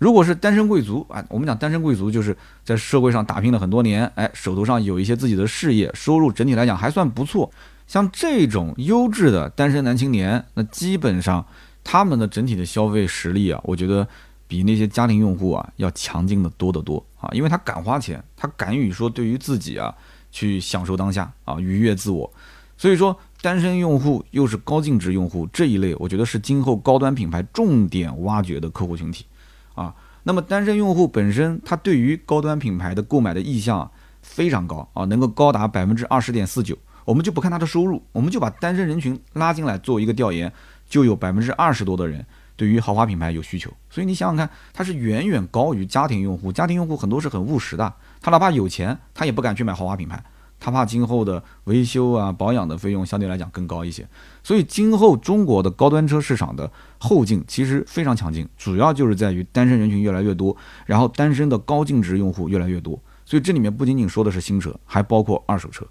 [0.00, 2.34] 如果是单身贵族啊，我们讲单身贵族就是
[2.64, 7.52] 在社会上打拼了很多年，哎，手头上有一些自己的事业，收入整体来讲还算不错。
[7.86, 11.44] 像这种优质的单身男青年，那基本上
[11.84, 14.08] 他们的整体的消费实力啊，我觉得
[14.48, 19.94] 比那些家庭用户啊要强劲的多得多啊，因为他敢花钱，他敢于说对于自己啊
[20.30, 22.32] 去享受当下啊，愉悦自我。
[22.78, 29.26] 所以说，单身用户又是高净值用户这一类，我觉得是今后高端品牌重点挖掘的客户群体。
[29.74, 33.90] 啊，那么单身用户本身，他对于高端品牌的购买的意向
[34.22, 36.76] 非常高啊，能够高达百分之二十点四九。
[37.04, 40.52] 我们就不看他的收入，我们就把单身人群拉进来做一个调研，
[40.88, 42.24] 就有百分之二十多的人
[42.56, 43.72] 对于豪华品牌有需求。
[43.88, 46.52] 所以你想想看，它是远远高于家庭用户。
[46.52, 50.22] 家庭用户很多是很务实的，他哪怕有钱，他也不敢去买豪华品牌。
[50.62, 54.06] 他怕今后的维修啊、保养的费用相对来讲更高一些，
[54.44, 63.02] 所以今后中国的高端车市场的后劲其实非常强劲，主要就是在于单身人群越来越多，然后单身的高净值用户越来越多。
[63.24, 65.86] 所以这里面不仅仅说的是新车，还包括二手车。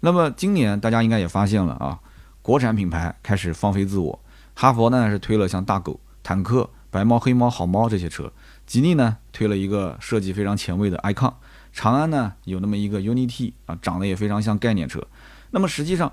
[0.00, 1.98] 那么今年大家应该也发现了啊，
[2.42, 4.20] 国产品牌开始放飞自我，
[4.54, 8.30] 哈佛呢是推了像大狗、坦克、白猫、黑猫、好猫这些车，
[8.66, 11.32] 吉利呢推了一个设计非常前卫的 icon。
[11.72, 15.04] 长安呢有那么一个 UNI-T 啊，长得也非常像概念车。
[15.50, 16.12] 那么实际上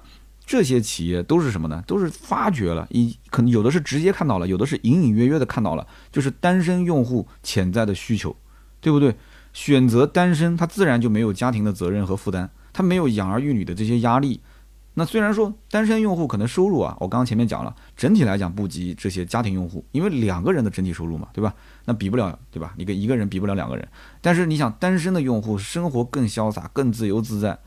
[0.51, 1.81] 这些企业都是什么呢？
[1.87, 8.35] 都是发掘了，一可能有的是直接看到了，有的是隐隐约约的看到了，就是单身用户潜在的需求，
[8.81, 9.15] 对不对？
[9.53, 14.41] 选择单身，他自然就没有家庭的责任和负担，他没有养儿育女的这些压力。
[14.95, 21.53] 那虽然说单身用户可能收入啊，我刚刚前面讲了，整体来讲不及这些家庭用户，因为两个人的整体收入嘛，对吧？
[21.85, 22.73] 那比不了，对吧？
[22.75, 23.87] 你跟一个人比不了两个人。
[24.19, 27.57] 但是你想，单身的用户生活更潇洒、更自由自在。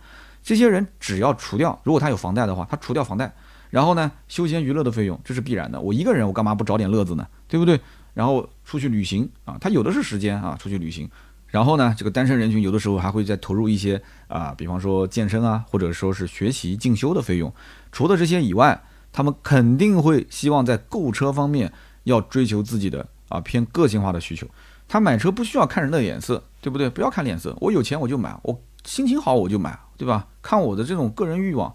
[0.44, 3.35] 这些人只要除掉，如果他有房贷的话，他除掉房贷，
[3.70, 5.80] 然后呢，休闲娱乐的费用，这是必然的。
[5.80, 7.26] 我一个人，我干嘛不找点乐子呢？
[7.48, 7.80] 对不对？
[8.12, 11.11] 然后出去旅行啊，他有的是时间啊，出去旅行。
[11.48, 17.52] 然后呢，这个单身人群有的时候还会再投入一些啊，比方说健身啊，或者说是学习进修的费用。
[17.90, 18.78] 除了这些以外，
[19.12, 24.46] 他们肯定会希望在购车方面要追求自己的啊偏个性化的需求。
[24.87, 26.90] 他买车不需要看人的脸色，对不对？
[26.90, 30.26] 不要看脸色，我有钱我就买，我心情好我就买，对吧？
[30.42, 31.74] 看我的这种个人欲望。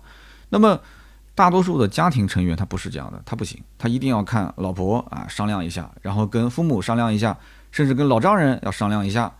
[0.49, 0.79] 那么
[1.35, 7.37] 大多数的家庭成员他不是这样的，他不行，他一定要看老婆啊商量一下，然后跟父母商量一下，
[7.71, 9.31] 甚至跟老丈人要商量一下。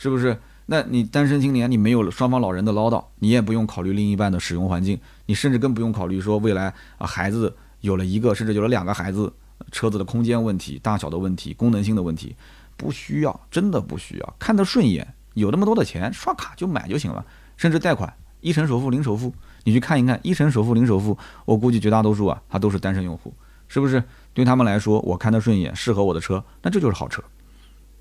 [0.00, 0.38] 是不是？
[0.66, 4.96] 那你单身青年，你没有双方老人的唠叨，你也不用考虑另一半的使用环境，
[5.26, 9.32] 你甚至更不用考虑说未来啊孩子有了一个，甚至有了两个孩子，
[9.72, 12.36] 车子的空间问题、大小的问题、功能性的问题，
[12.76, 19.32] 不需要，真的不需要，看得顺眼，有那么多的钱，刷卡就买就行了，甚至贷款，一成首付零首付，
[19.64, 23.32] 你去看一看，一成首付零首付，我估计绝大多数啊，他都是单身用户，
[23.66, 24.02] 是不是？
[24.34, 27.22] 对他们来说，我看得顺眼，适合我的车，那这就是好车。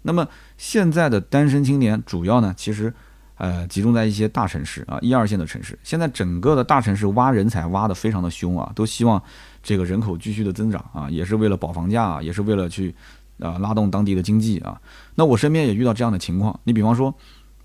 [0.03, 2.93] 那么现在的单身青年主要呢，其实，
[3.35, 5.77] 呃，集中在一些大城市啊，一二线的城市。
[5.83, 9.21] 现在整个的大城市挖人才挖得非常的凶啊，都希望
[9.63, 12.95] 这个人口继续的增长啊，也是为了保房价啊，也是为了去
[13.39, 14.79] 啊拉动当地的经济啊。
[15.15, 17.13] 那我身边也遇到这样的情况，你比方说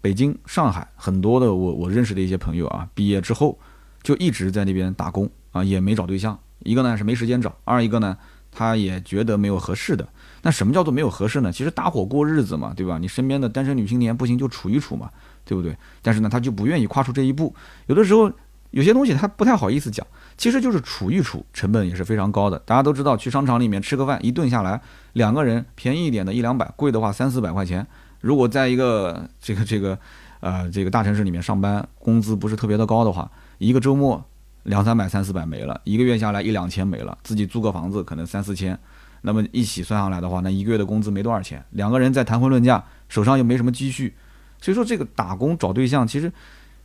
[0.03, 3.59] 北京、上海很多的我我认识的一些朋友啊，毕业之后
[4.03, 6.38] 就一直在那边打工啊，也没找对象。
[6.59, 8.19] 一个呢是没时间找，二一个呢。
[8.55, 10.07] 他也觉得没有合适的，
[10.43, 11.51] 那什么叫做没有合适呢？
[11.51, 12.99] 其实搭伙过日子嘛，对吧？
[12.99, 15.11] 你身边的单身女青年不行就处一处嘛，
[15.47, 15.75] 对不对？
[16.03, 17.55] 但是呢，他就不愿意跨出这一步。
[17.87, 18.31] 有的时候
[18.71, 22.59] 有些东西他不太好意思讲，其实就是处一处，成本也是非常高的。
[22.67, 24.79] 大家都知道，去商场里面吃个饭，一顿下来
[25.15, 27.87] 两个人，便宜一点的一两百，贵的话三四百块钱。
[28.22, 29.98] 如果在一个这个这个
[30.40, 34.24] 呃这个大城市里面上班，工资不是特别的高的话，一个周末。
[34.64, 38.78] 两三百、三四百没了，一个月下来一两千没了，自己租个房子可能三四千，
[39.22, 41.61] 那么一起算下来的话，那一个月的工资没多少钱。
[41.70, 44.14] 两个人在谈婚论嫁，手上又没什么积蓄，
[44.61, 46.32] 所以说这个打工找对象其实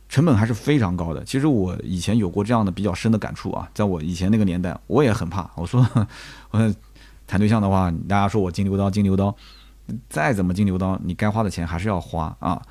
[0.08, 1.22] 成本还是非常高的。
[1.22, 5.48] 其实我以前有过这样的比较深的感触啊，在我以前那个年代，我也很怕。
[5.54, 5.88] 我说，
[6.50, 6.74] 我
[7.28, 9.32] 谈对象的话，大家说我金牛刀，金牛刀，
[10.08, 12.62] 再怎么金牛刀，你该花的钱还是要花啊。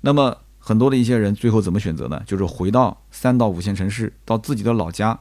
[0.00, 0.36] 那么。
[0.58, 2.20] 很多的一些人最后怎么选择呢？
[2.26, 5.16] 就是回到三到五线城市，到自己的老家。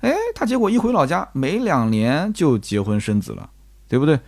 [0.00, 3.48] 哎，他结果一回老家，没两年就结婚生子了，
[3.88, 4.20] 对不对？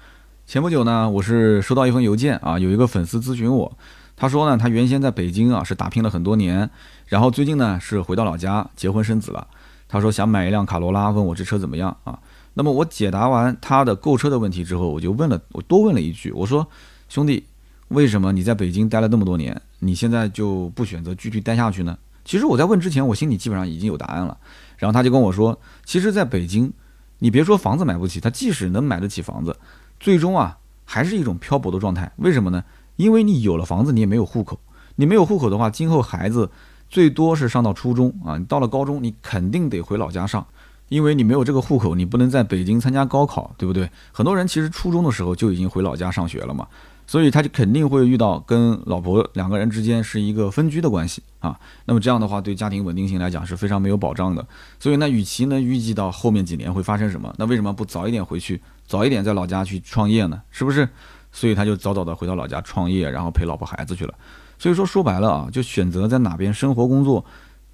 [0.47, 3.77] 前不久呢，我是收到一封邮件啊，有一个粉丝咨询我，
[4.17, 6.71] 他说呢，他原先在北京啊是打拼了很多年，
[7.09, 9.47] 然后最近呢是回到老家结婚生子了。
[9.87, 12.19] 他说想买一辆卡罗拉，问我这车怎么样啊？
[12.55, 16.67] 那么我解答完他的购车的问题之后，我就问了，我多问了一句，我说
[17.09, 17.45] 兄弟。
[17.89, 21.97] 为什么你在北京待了那么多年，你现在就不选择继续待下去呢？
[22.25, 24.37] 其实我在问之前，我心里基本上已经有答案了。
[24.79, 26.73] 然后他就跟我说，其实在北京，
[27.19, 29.55] 你别说房子买不起，他即使能买得起房子，
[30.01, 32.11] 最终啊还是一种漂泊的状态。
[32.17, 32.65] 为什么呢？
[32.97, 34.59] 因为你有了房子，你也没有户口。
[34.97, 36.51] 你没有户口的话，今后孩子
[36.89, 40.45] 最多是上到初中啊，你到了高中，你肯定得回老家上，
[40.89, 43.91] 因为你没有这个户口，你不能在北京参加高考，对不对？
[44.13, 46.67] 很多人其实初中的时候就已经回老家上学了嘛。
[47.07, 54.47] 所以他就肯定会遇到跟老婆两个人之间是一个分居的关系啊，那么这样的话对家庭稳定性来讲是非常没有保障的。
[54.81, 60.41] 所以呢，与其呢预计到后面几年会发生什么，那为什么不早一点回去，早一点在老家去创业呢？
[60.51, 60.89] 是不是？
[61.31, 64.15] 所以他就早早的回到老家创业，然后陪老婆孩子去了。
[64.59, 67.23] 所以说说白了啊，就选择在哪边生活工作，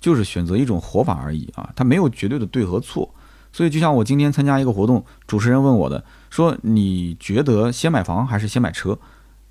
[0.00, 3.12] 就是选择一种活法而已啊，它没有绝对的对和错。
[3.52, 8.98] 所以就像我今天参加一个活动，主持人问我的，说你觉得先买房还是先买车？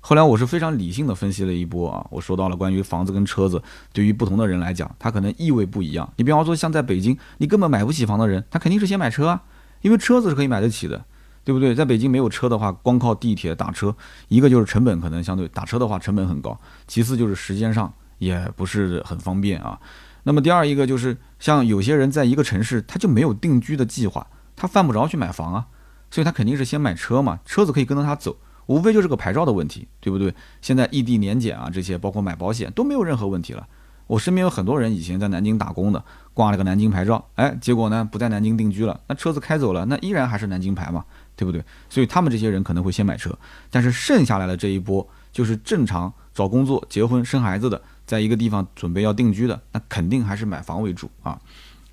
[0.00, 6.10] 后来我是非常理性的分析了一波啊，我说到了关于房子跟车子，对于不同的人来讲，它可能意味不一样。
[6.16, 9.42] 你比方说像在北京，你根本买不起房的人，他肯定是先买车啊，
[9.82, 11.04] 因为车子是可以买得起的，
[11.44, 11.74] 对不对？
[11.74, 13.94] 在北京没有车的话，光靠地铁打车，
[14.28, 19.78] 一个就是成本可能相对打车的话成本很高，其次就是时间上也不是很方便啊。
[20.22, 25.66] 那么第二一个就是像有些人在一个城市他就没有定居的计划，他犯不着去买房啊，
[26.10, 28.36] 所以他肯定是先买车嘛，车子可以跟着他走。
[28.66, 30.32] 无非就是个牌照的问题，对不对？
[30.62, 33.66] 现在异地年检啊，这些包括买保险都没有任何问题了。
[34.06, 36.04] 我身边有很多人以前在南京打工的，
[36.34, 41.04] 挂了个南京牌照，哎，结果呢不在南京定居了，那车子开走了，那依然还是南京牌嘛，
[41.34, 41.64] 对不对？
[41.88, 43.36] 所以他们这些人可能会先买车，
[43.70, 47.80] 但是剩下来的这一波就是正常找工作、结婚、生孩子的，
[48.10, 51.40] 在一个地方准备要定居的，那肯定还是买房为主啊。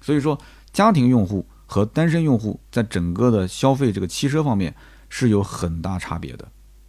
[0.01, 0.35] 所以说，
[0.73, 4.73] 家庭用户和单身用户在整个的消费这个汽车方面
[5.09, 6.47] 是有很大差别的。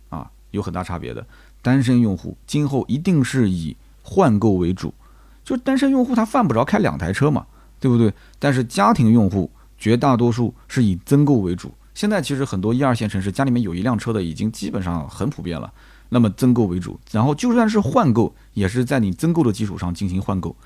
[0.08, 1.26] 啊有很大差别的，
[1.60, 4.94] 单身用户今后一定是以换购为主，
[5.44, 7.46] 就单身用户他犯不着开两台车嘛，
[7.78, 8.10] 对不对？
[8.38, 11.74] 但是家庭用户绝大多数是以增购为主。
[11.92, 15.70] 现在其实很多一二线城市家里面有一辆车的已经基本上很普遍了，
[16.08, 20.56] 那么增购为主，然后就算是换购，也是在你增购的基础上进行换购，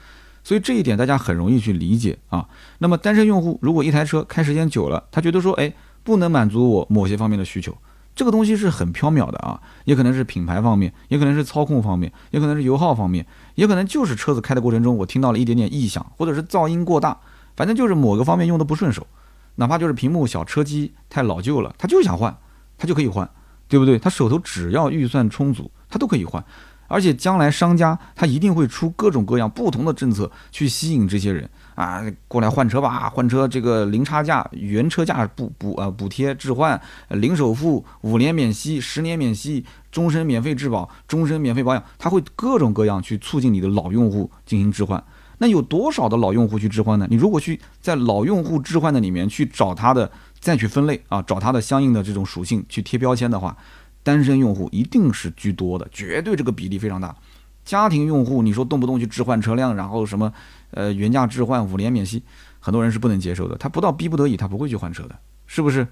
[0.45, 2.49] 所以这一点大家很容易去理解啊。
[2.79, 7.77] 那么单身用户如果一台车开时间久了，他觉得说，哎，不能满足我某些方面的需求。
[8.15, 17.19] 这个东西是很缥缈的啊，也可能是品牌方面，也可能是操控方面，也可能是油耗方面，也可能就是车子开的过程中我听到了一点点异响，或者是噪音过大，
[17.57, 19.07] 反正就是某个方面用的不顺手，
[19.55, 22.37] 哪怕就是屏幕小、车机太老旧了，他就想换，
[22.77, 23.31] 他就可以换，
[23.73, 23.99] 对不对？
[23.99, 26.45] 他手头只要预算充足，他都可以换，
[26.89, 45.03] 而且将来商家他一定会出各种各样不同的政策去吸引这些人啊，过来换车吧，换车这个零差价、原车价补补啊补贴置换，零首付，五年免息，十年免息，终身免费质保，终身免费保养，他会各种各样去促进你的老用户进行置换。
[45.39, 47.07] 那有多少的老用户去置换呢？
[47.11, 50.09] 你如果去在老用户置换的里面去找他的，
[50.43, 53.57] 再去分类啊，找它的相应的这种属性去贴标签的话，
[54.03, 57.17] 单身用户一定是居多的，绝对这个比例非常大。
[57.65, 60.33] 家庭用户，你说动不动去置换车辆，然后什么，
[60.73, 62.21] 呃，原价置换五年免息，
[62.59, 63.57] 很多人是不能接受的。
[63.57, 65.87] 他不到逼不得已，他不会去换车的，是不是？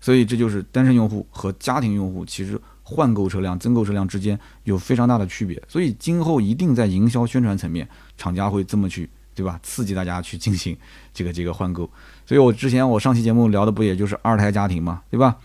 [0.00, 5.62] 所以这就是单身用户和家庭用户其实换购车辆、增购车辆之间有非常大的区别。
[5.68, 7.86] 所以今后一定在营销宣传层面，
[8.16, 9.60] 厂家会这么去，对吧？
[9.62, 10.74] 刺激大家去进行
[11.12, 11.90] 这个这个换购。
[12.30, 15.38] 所以我之前我上期节目聊的不也就是二胎家庭嘛，对吧？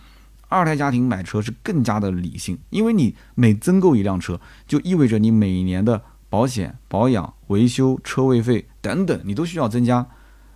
[0.46, 10.06] 二胎家庭买车是更加的理性，因为你每增购一辆车，就意味着你每年的保险、保养、维修、车位费等等，你都需要增加。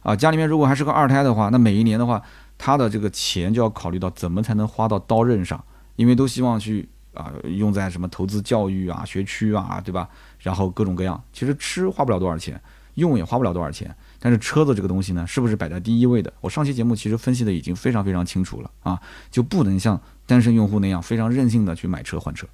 [0.04, 2.22] 啊，家里面如果还是个二胎的话，那每一年的话，
[2.56, 5.60] 他的这个钱就要考虑到怎么才能花到刀刃上，
[5.96, 10.08] 因为都希望去啊用在什么投资教育啊、学区啊，对吧？
[10.38, 12.62] 然后各种各样，其实吃花不了多少钱，
[13.00, 13.92] 用也花不了多少钱。
[14.20, 16.32] 但是车子这个东西呢，是不是摆在第一位的？
[16.40, 19.00] 我上期节目其实分析的已经非常非常清楚了啊，
[19.32, 22.46] 就不能像单身用户那样非常任性的去买车换车。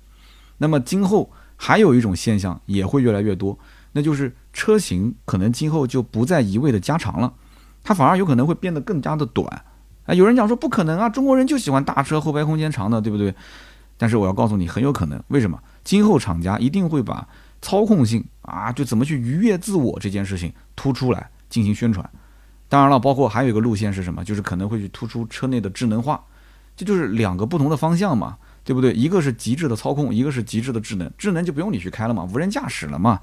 [0.56, 3.58] 那么今后还有一种现象也会越来越多，
[3.92, 7.34] 那就是车型可能今后就不再一味的加长了，
[7.84, 9.64] 它反而有可能会变得更加的短。
[10.06, 13.34] 啊，有人讲说不可能啊，中国人就喜欢大车后排空间长的，对不对？
[13.98, 15.20] 但是我要告诉你，很有可能。
[15.28, 15.58] 为什么？
[15.82, 17.26] 今后厂家一定会把
[17.66, 21.28] 操控性啊，就怎么去愉悦自我这件事情突出来。
[21.48, 22.08] 进行宣传，
[22.68, 24.22] 当然了，包括还有一个路线是什么？
[24.24, 26.22] 就是可能会去突出车内的智能化，
[26.76, 28.92] 这就是两个不同的方向嘛，对不对？
[28.92, 31.10] 一个是极致的操控，一个是极致的智能。
[31.18, 33.20] 智能就不用你去开了嘛，无人驾驶了嘛。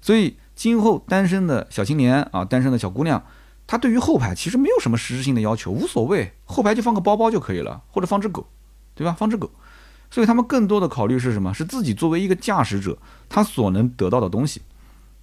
[0.00, 3.22] 所以今后单身的小青年啊，单身的小姑娘，
[3.66, 8.46] 她对于后排其实没有什么实质性的要求，无所谓，后排就放个包包就可以了，或者放只狗，
[8.94, 9.14] 对吧？
[9.18, 9.50] 放只狗。
[10.14, 11.52] 所以他们更多的考虑是什么？
[11.52, 12.96] 是自己作为一个驾驶者，
[13.28, 14.62] 他所能得到的东西。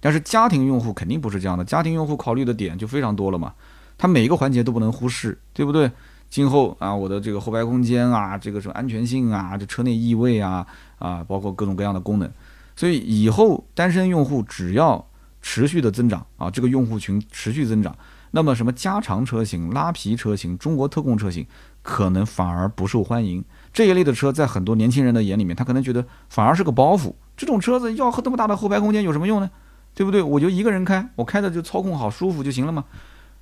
[0.00, 3.54] 但是家庭用户肯定不是这样的，家庭用户考虑的点就非常多了嘛，
[3.96, 5.90] 他每一个环节都不能忽视，对不对？
[6.28, 10.66] 今后啊，我的这个后排空间啊，这个什么安全性啊，这车内异味啊，
[10.98, 12.30] 啊，包括各种各样的功能，
[12.76, 15.02] 所以以后单身用户只要
[15.40, 17.96] 持续的增长啊，这个用户群持续增长，
[18.32, 21.46] 那么什么加长车型、拉皮车型、中国特供车型，
[21.80, 23.42] 可能反而不受欢迎。
[23.72, 27.14] 这一类的车在很多年轻人的眼里面，他可能觉得反而是个包袱。
[27.36, 29.50] 这种车子要这么大的后排空间有什么用呢？
[29.94, 30.22] 对不对？
[30.22, 32.84] 我就一个人开，我开的就操控好、舒服就行了嘛。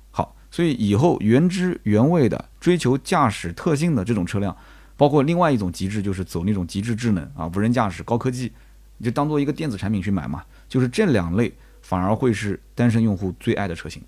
[0.09, 4.55] 好，所以以后原汁原味的追求驾驶特性的这种车辆，
[4.97, 8.51] 包括另外一种极致，就是走那种极致智能啊、无人驾驶、高科技，
[8.97, 10.43] 你就当做一个电子产品去买嘛。
[10.67, 14.01] 就是这两类反而会是单身用户最爱的车型。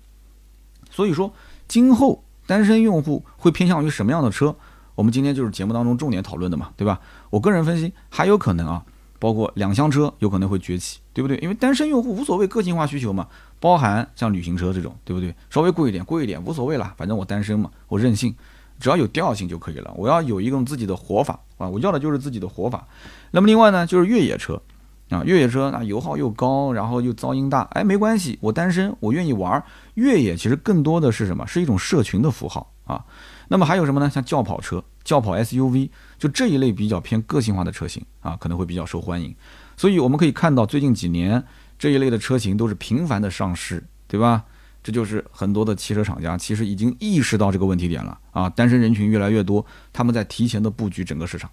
[0.90, 1.32] 所以说，
[1.68, 4.56] 今后单身用户会偏向于什么样的车？
[4.94, 7.00] 我们今天就是节目当中重点讨论的嘛，对吧？
[7.30, 8.84] 我个人分析，还有可能啊。
[9.20, 11.38] 包括两厢车有可能会崛起，对不对？
[11.38, 13.26] 因为单身用户无所谓个性化需求嘛，
[13.58, 15.34] 包含像旅行车这种，对不对？
[15.48, 18.34] 稍微贵一点，贵一点无所谓啦，反正我单身嘛，我任性，
[18.78, 19.90] 只要有调性就可以了。
[19.96, 22.86] 我要有一种自己的活法啊，我要的就是自己的活法。
[23.30, 24.60] 那么另外呢，就是越野车
[25.08, 30.36] 啊，越野车那油耗又高，然后又噪音大，哎，没关系，我单身，我愿意玩越野。
[30.36, 31.46] 其实更多的是什么？
[31.46, 33.02] 是一种社群的符号啊。
[33.48, 34.08] 那么还有什么呢？
[34.08, 35.90] 像轿跑车、轿跑 SUV。
[36.18, 39.34] 就这一类比较偏个性化的车型啊，可能会比较受欢迎。
[39.76, 41.44] 所以我们可以看到，最近几年
[41.78, 44.44] 这一类的车型都是频繁的上市，对吧？
[44.82, 48.48] 这就是很多的汽车厂家其实已经意识到这个问题点了啊。
[48.48, 51.50] 单身人群越来越多，他们在提前的布局整个市场。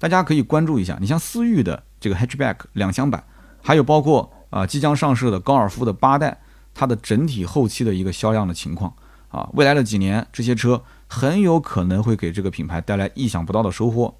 [0.00, 3.22] 大家可以关注一下，你像思域的这个 hatchback 两厢版，
[3.62, 6.40] 还有包括啊即将上市的高尔夫的八代，
[6.74, 8.92] 它的整体后期的一个销量的情况
[9.28, 10.82] 啊，未来的几年这些车。
[11.08, 14.14] 很有可能会给这个品牌带来意想不到的收获。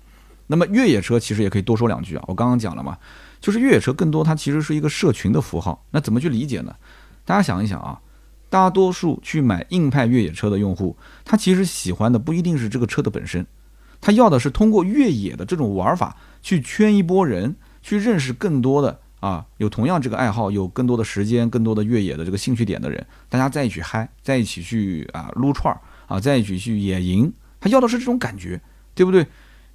[0.49, 2.97] 那么越野车其实也可以多说两句啊，我刚刚讲了嘛，
[3.39, 5.85] 就是越野车更多它其实是一个社群的符号。
[5.91, 6.75] 那怎么去理解呢？
[7.27, 8.01] 大家想一想啊，
[8.49, 13.47] 大多数去买硬派越野车的用户，他其实喜欢的不一定是这个车的本身，
[14.01, 25.79] 他要的是通过越野的这种玩法去圈一波人，去认识更多的啊有同样这个爱好、有更多的时间、更多的越野的这个兴趣点的人，大家在一起嗨，在一起去啊撸串儿。
[26.09, 28.61] 啊，在一起去野营，他要的是这种感觉，
[28.95, 29.27] 对不对？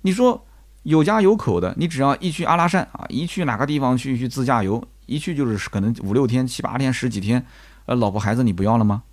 [0.01, 0.45] 你说
[0.81, 7.45] 有家有口的，你只要一去阿拉善啊，一去哪个地方去去自驾游，一去就是可能五六天、七八天、十几天，
[7.85, 9.03] 呃，老婆孩子你不要了吗？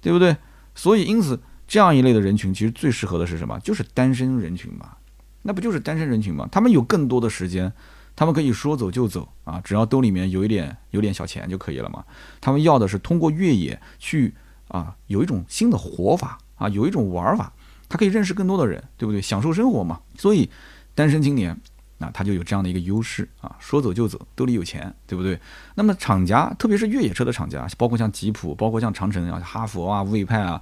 [0.00, 0.36] 对不对？
[0.74, 3.58] 所以因此这样一类的人群，其实最适合的是什么？
[3.60, 4.96] 就是单身人群嘛。
[5.42, 6.48] 那不就是单身人群吗？
[6.50, 7.72] 他们有更多的时间，
[8.16, 12.04] 他们可以说走就走啊，只要兜里面有一点有点小钱就可以了嘛。
[12.40, 14.34] 他们要的是通过越野去。
[14.68, 17.52] 啊，有一种新的活法啊，有一种玩法，
[17.88, 19.22] 他可以认识更多的人，对不对？
[19.22, 20.00] 享受生活嘛。
[20.18, 20.50] 所以
[20.94, 21.58] 单身青年
[21.98, 25.38] 啊，他就有这样的一个优势啊，说走就走，兜里有钱，对不对？
[25.74, 30.60] 那么厂家，特别是越野车的厂家，包括像吉普，包括像长城啊、哈弗啊、魏派啊，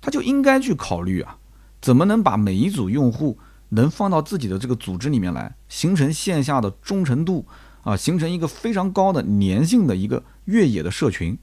[0.00, 1.36] 他就应该去考虑啊，
[1.80, 3.38] 怎么能把每一组用户
[3.70, 7.46] 能放到自己的这个组织里面来，形成线下的忠诚度
[7.82, 11.38] 啊，形成一个非常高的粘性的一个越野的社群。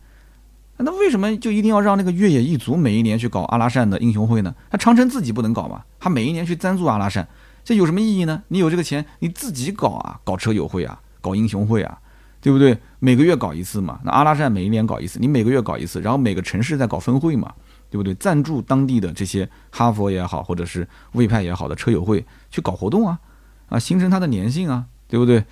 [0.84, 4.53] 那为什么就一定要让那个越野一族每一年去搞阿拉善的英雄会呢？
[4.69, 5.84] 他长城自己不能搞吗？
[5.99, 7.27] 他每一年去赞助阿拉善，
[7.63, 8.43] 这有什么意义呢？
[8.47, 11.99] 你有这个钱，你自己搞啊，搞车友会啊，搞英雄会啊，
[12.39, 12.77] 对不对？
[12.99, 13.99] 每个月搞一次嘛。
[14.03, 17.53] 那阿拉善每一年搞一次，你每个月搞一次，然后每个城市再搞分会嘛，
[17.89, 18.13] 对不对？
[18.15, 23.19] 赞助当地的这些哈佛也好，或者是魏派也好的车友会去搞活动啊，
[23.69, 25.43] 啊，形成它的粘性啊，对不对？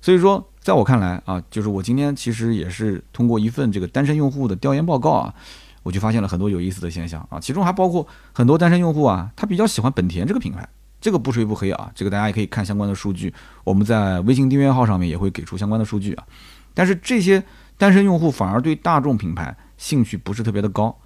[0.00, 0.48] 所以说。
[0.62, 5.34] 在我看来啊，就是我今天其实也是通过一份这个单身用户的调研报告啊，
[5.82, 10.68] 我就发现了很多有意思的现象啊，其中还包括很多单身用户啊，他比较喜欢本田这个品牌，
[11.00, 13.34] 这个不吹不黑啊，这个大家也可以看相关的数据，
[13.64, 16.24] 我们在微信订阅号上面也会给出相关的数据啊，
[16.74, 17.42] 但是这些
[17.76, 20.96] 单身用户反而对大众品牌兴趣不是特别的高，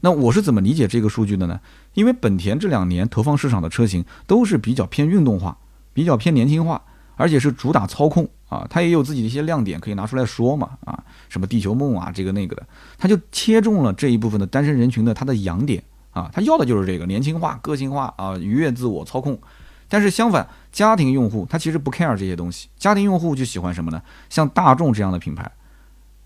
[0.00, 1.60] 那我是怎么理解这个数据的呢？
[1.92, 5.58] 因为本田这两年投放市场的车型都是比较偏运动化，
[5.92, 6.80] 比较偏年轻化，
[7.16, 8.28] 而且是主打操控。
[8.48, 12.66] 啊，他也有自己的一些亮点可以拿出来说嘛，啊，什么地球梦啊，这个那个的，
[12.98, 19.40] 他就切中了这一部分的单身人群的他的痒点啊，他要的就是这个年轻化、个性化啊，愉悦自我、操控。
[19.88, 24.02] 但是相反，家庭用户他其实不 care 这些东西，家庭用户就喜欢什么呢？
[24.28, 25.50] 像大众这样的品牌，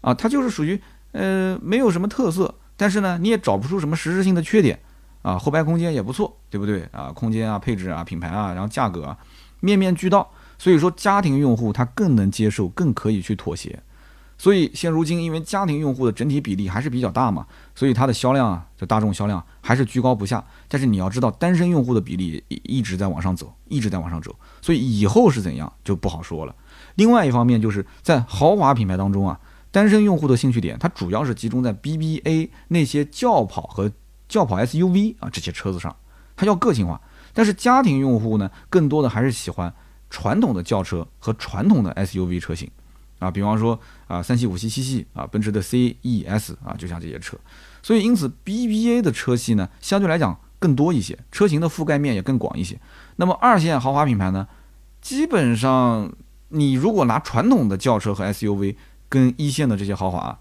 [0.01, 0.80] 啊，它就是属于
[1.12, 4.76] 呃没有什么特色，但是呢你也找不出什么实质性的缺点
[5.22, 7.12] 啊，后排空间也不错，对不对啊？
[7.12, 9.16] 空间啊、配置啊、品牌啊，然后价格啊，
[9.61, 10.28] 面面俱到。
[10.59, 13.82] 所以说，家庭用户他更能接受，更可以去妥协。
[14.38, 20.44] 所以现如今，因为家庭用户的整体比例还是比较大嘛，所以它的销量啊，就大众销量还是居高不下。
[20.68, 24.36] 但是你要知道，单身用户的比例一直在往上走，一直在往上走。
[24.61, 26.54] 所以以后是怎样就不好说了。
[26.96, 29.40] 另外一方面，就是在豪华品牌当中啊，
[29.70, 33.90] 单身用户的兴趣点，它主要是集中在 BBA 那些轿跑和
[34.28, 35.96] 轿跑 SUV 啊这些车子上，
[36.36, 37.00] 它要个性化。
[37.32, 39.72] 但是家庭用户呢，更多的还是喜欢。
[40.09, 42.70] 传统的轿车和传统的 SUV 车型，
[43.18, 47.36] 啊，比方说啊，三系、五系、七系啊，奔驰的 C、E、S 啊，就像这些车，
[47.82, 52.78] 所以因此 BBA 的车系呢，相对来讲更多一些，车型的覆盖面也更广一些。
[53.16, 54.46] 那么二线豪华品牌呢，
[55.00, 56.12] 基本上
[56.48, 58.76] 你如果拿传统的轿车和 SUV
[59.09, 60.38] 跟一线的这些豪华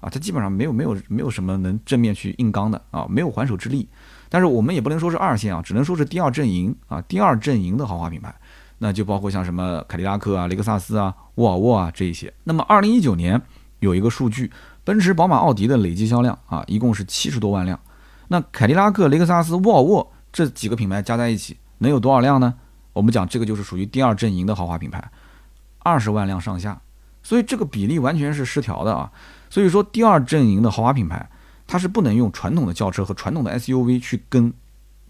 [0.00, 3.88] 啊，它基本上没有没有没有什么能正面去硬刚的啊，没有还手之力。
[4.28, 8.34] 但是我们也不能说是二线啊，只能说是第二阵营啊，第二阵营的豪华品牌。
[8.78, 12.32] 那就包括像什么凯迪拉克啊、雷克萨斯啊、沃尔沃啊这一些。
[12.44, 13.40] 那么，二零一九年
[13.80, 14.50] 有一个数据，
[14.84, 17.78] 奔驰、宝马、奥迪的累计销量啊，一共是七十多万辆。
[18.28, 22.54] 那凯迪拉克、雷克萨斯、沃尔沃这几个品牌加在一起能有多少辆呢？
[22.92, 25.10] 我们讲这个就是属于第二阵营的豪华品牌，
[25.78, 26.80] 二十万辆上下。
[27.22, 29.10] 所以这个比例完全是失调的啊。
[29.50, 31.28] 所以说，第二阵营的豪华品牌，
[31.66, 34.52] 它是不能用传统的轿车和传统的 SUV 去跟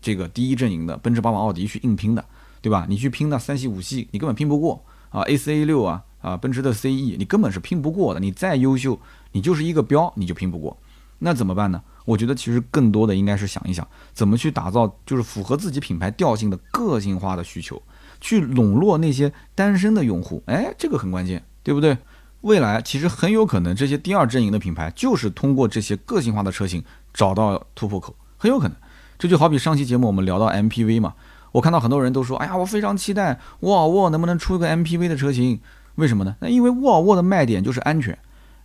[0.01, 2.25] 这个第一阵营的奔驰、宝马、奥迪去硬拼的。
[2.61, 2.87] 对吧？
[2.89, 8.21] 你去拼那三系五系，你根本拼不过啊！A 四 A 六啊啊，奔驰的 CE，你根本是拼不过的。
[8.21, 8.99] 你再优秀，
[9.33, 10.77] 你就是一个标，你就拼不过。
[11.21, 11.83] 那怎么办呢？
[12.05, 17.81] 我觉得其实更多的应该是想一想，怎么去打造就是符合自己品牌调性的个性化的需求，
[18.21, 20.43] 去笼络那些单身的用户。
[20.47, 21.99] 哎，这个很关键，对不对？
[22.43, 26.83] 未来其实很有可能这些第二阵营的品牌就是通过这些个性化的车型
[27.13, 28.77] 找到突破口，很有可能。
[29.19, 31.15] 这就好比上期节目我们聊到 MPV 嘛。
[31.53, 35.61] 我看到很多人都说：“哎呀，我非常期待沃尔沃能不能出一个 MPV 的车型？
[35.95, 36.37] 为什么呢？
[36.41, 38.17] 那因为沃尔沃的卖点就是安全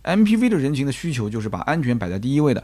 [0.04, 2.62] ，MPV 的人群的需求就是把安全摆在第一位的，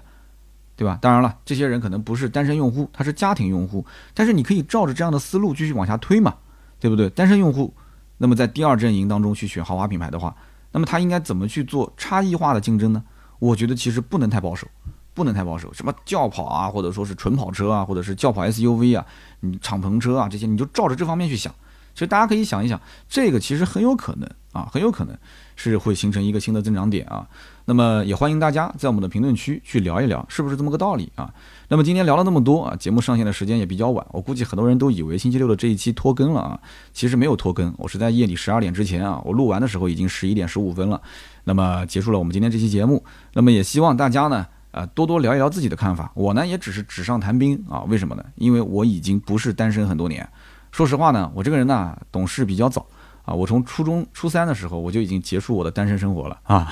[0.77, 0.99] 对吧？
[1.03, 6.35] 当然了，这些人可能不是单身用户，他是家庭用户，但是你可以照着这样的思路继续往下推嘛，
[6.79, 7.11] 对不对？
[7.11, 7.75] 单身用户，
[8.19, 10.37] 那么在第二阵营当中去选豪华品牌的话，
[10.71, 13.03] 那么他应该怎么去做差异化的竞争呢？
[13.39, 14.69] 我觉得其实不能太保守。”
[15.15, 19.05] 不能太保守，什么轿跑啊，或者说是纯跑车啊，或者是轿跑 SUV 啊，
[19.41, 21.53] 你敞篷车啊这些，你就照着这方面去想。
[21.93, 25.17] 其实大家可以想一想，这个其实很有可能啊，很有可能
[25.57, 27.27] 是会形成一个新的增长点啊。
[27.65, 31.33] 那么也欢迎大家在我们的评论区去聊一聊，是不是这么个道理啊？
[31.69, 36.59] 那么今天聊了那么多啊，节目上线的时间也比较晚，我估计很多人都以为星期六的这一期拖更了啊，
[36.93, 41.03] 其实没有拖更，我是在夜里十二点之前啊，我录完的时候已经十一点十五分了，
[41.45, 43.05] 那么结束了我们今天这期节目，
[43.35, 44.47] 那么也希望大家呢。
[44.71, 46.11] 啊，多多聊一聊自己的看法。
[46.15, 47.81] 我呢，也只是纸上谈兵啊。
[47.89, 48.25] 为什么呢？
[48.37, 50.29] 因为我已经不是单身很多年。
[50.71, 52.87] 说实话呢，我这个人呢，懂事比较早
[53.25, 53.35] 啊。
[53.35, 56.69] 我从初中初三的时候，我就已经结束我的单身生活了啊。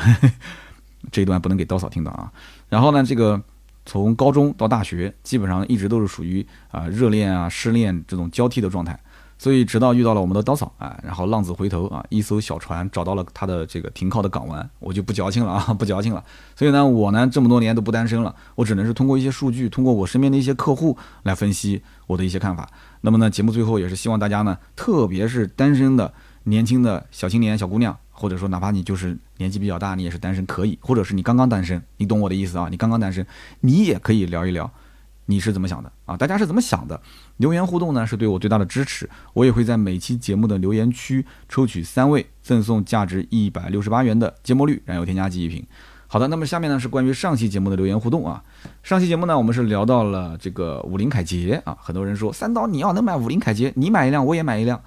[1.11, 2.33] 这一段不能给刀嫂听到啊。
[2.69, 3.41] 然后呢，这个
[3.85, 8.99] 从高中到大学，基本上一直都是属于啊热恋啊失恋这种交替的状态。
[9.39, 16.23] 所以直到遇到了我们的刀嫂啊，然后浪子回头啊，一艘小船找到了他的这个停靠的港湾，我就不矫情了啊， 不矫情了。
[16.57, 22.69] 所以呢，我呢这么多年都不单身了，我只能是通过一些数据，通过我身边的一些客户来分析我的一些看法。
[23.01, 26.13] 那么呢，节目最后也是希望大家呢，特别是单身的
[26.45, 32.67] 年轻的小青年、小姑娘，或者说哪怕你就是年纪比较大，你也是单身可以，或者是你刚刚单身，你懂我的意思啊？
[32.71, 33.25] 你刚刚单身，
[33.61, 34.69] 你也可以聊一聊。
[35.31, 36.17] 你是怎么想的啊？
[36.17, 36.99] 大家是怎么想的？
[37.37, 39.09] 留言互动呢，是对我最大的支持。
[39.35, 45.63] 我也会在每期节目的留言区抽取三位，赠送价值一百六十八元的芥末绿燃油添加剂一瓶。
[46.07, 48.43] 好的，那么下面呢是关于上期节目的留言互动啊。
[48.83, 54.81] 上期节目呢，我们是聊到了这个五菱凯捷啊，很多人说三刀你要能买五菱凯捷，你买一辆我也买一辆。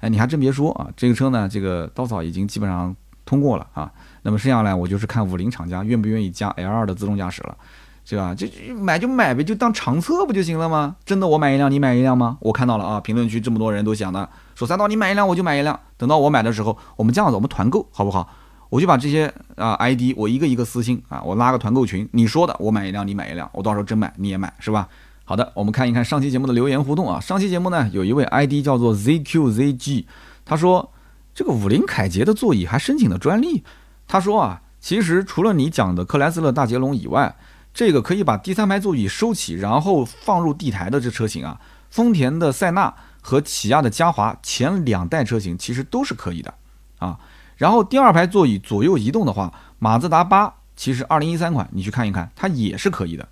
[0.00, 2.94] 哎，你还真别说啊，这个车呢，这个稻草已经基本上
[3.24, 3.90] 通过了啊。
[4.20, 7.56] 那么剩下来我就是看五菱厂家愿不愿意加 L 二的自动驾驶了。
[8.08, 8.32] 是吧？
[8.32, 8.46] 就
[8.76, 10.94] 买就买呗，就当长测不就行了吗？
[11.04, 12.38] 真的，我买一辆，你买一辆吗？
[12.40, 15.78] 我看到了啊，评论区这么多人都想的，说三刀你买一辆，我就买一辆。
[15.96, 18.30] 等到我买的时候，我们这样子，我们团购好不好？
[18.68, 22.08] 我就把这些啊 ID 我一个一个私信啊，我拉个团购群。
[22.12, 24.88] 你说的，我买一辆，你买一辆，我到时候真买你也买，是吧？
[25.24, 27.18] 好的，我们看一看上期节目的留言互动啊。
[27.18, 30.04] 上期节目呢，有一位 ID 叫做 ZQZG，
[30.44, 30.92] 他说
[31.34, 33.64] 这个五菱凯捷的座椅还申请了专利。
[34.06, 37.34] 他说啊，其实除了你讲的克莱斯勒大捷龙以外，
[37.76, 41.60] 这个可以把第三排座椅收起，然后放入地台的这车型啊，
[41.90, 46.54] 丰田的塞纳和起亚的嘉华前两代车型其实都是可以的
[46.98, 47.20] 啊。
[47.58, 53.28] 然后第二排座椅左右移动的话，马自达八其实二零一三款你去看一看，它也是可以的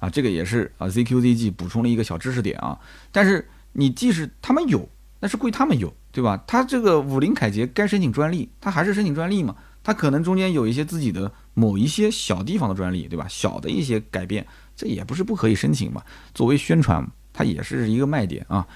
[0.00, 0.10] 啊。
[0.10, 2.76] 这个也是啊，ZQZG 补充了一个小知识点啊。
[3.12, 4.88] 但是你即使他们有，
[5.20, 6.42] 那是归他们有，对吧？
[6.44, 9.54] 它这个五菱凯捷该申请专利，它还是申请专利嘛？
[9.82, 11.30] 它可能中间有一些自己的。
[11.52, 13.26] 某一些小地方的专利，对吧？
[13.28, 16.00] 小的一些改变，这也不是不可以申请嘛。
[16.32, 18.66] 作为宣传，它也是一个卖点啊。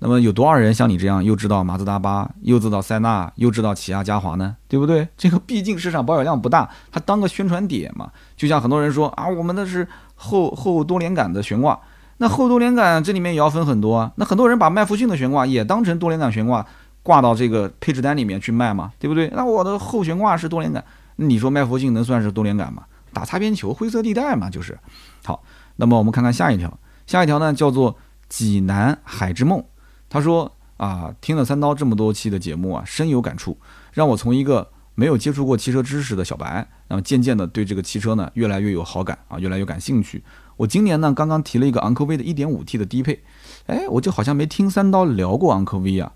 [0.00, 4.56] 那么有多少人像你这样，又知道马自达八，又知道塞纳，又知道起亚嘉华呢？
[4.66, 5.06] 对不对？
[5.16, 8.10] 这个毕竟市场保有量不大，它当个宣传点嘛。
[8.36, 9.86] 就像很多人说啊，我们的是
[10.16, 11.78] 后后多连杆的悬挂，
[12.16, 14.10] 那后多连杆这里面也要分很多啊。
[14.16, 16.66] 那很多人把麦弗逊的悬挂也当成多连杆悬挂
[17.02, 19.28] 挂到这个配置单里面去卖嘛，对不对？
[19.34, 20.84] 那我的后悬挂是多连杆。
[21.16, 22.84] 你说麦弗逊能算是多连杆吗？
[23.12, 24.78] 打擦边球，灰色地带嘛，就是。
[25.24, 25.42] 好，
[25.76, 27.96] 那么我们看看下一条，下一条呢叫做
[28.28, 29.62] 济南海之梦。
[30.08, 33.58] 他说啊，听了三刀这么多期的节目啊，深有感触，
[33.92, 40.22] 让我从一个没有接触过汽车知识的小白，然后渐渐的对这个汽车呢越来越有好感啊，越来越感兴趣。
[40.56, 43.22] 我今年呢刚刚提了一个昂科威的 1.5T 的低配，
[43.66, 46.12] 哎，我就好像没听三刀聊过昂科威啊。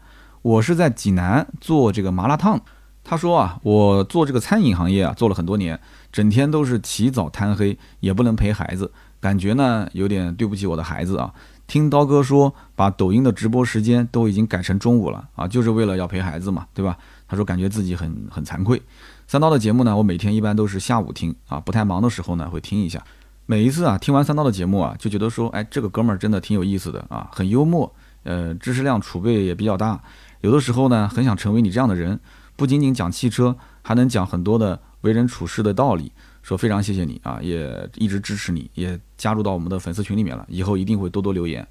[0.46, 2.60] 我是在济南做这个麻辣烫。
[3.02, 5.80] 他说啊，我做这个餐饮行业啊，做了很多年，
[6.12, 11.34] 整天都是起早贪黑，也不能陪孩子，感觉呢有点对不起我的孩子啊。
[11.66, 16.96] 听刀哥说，把抖音的直播时间都已经改成中午了啊，就是为了要陪孩子嘛，对吧？
[17.26, 18.80] 他说感觉自己很很惭愧。
[19.26, 23.02] 三刀的节目呢，我每天一般都是下午听啊，不太忙的时候呢会听一下。
[23.46, 27.92] 每一次啊听完三刀的节目啊，就觉得说，哎，这个哥们儿真的挺有意思的啊，很幽默，
[28.22, 30.00] 呃，知识量储备也比较大。
[30.46, 32.20] 有的时候呢，很想成为你这样的人。
[32.54, 36.12] 不仅仅讲汽车，还能讲很多的为人处事的道理。
[36.40, 40.46] 说非常谢谢你啊，也一直支持你，也加入到我们的粉丝群里面了。
[40.48, 41.66] 以后一定会多多留言。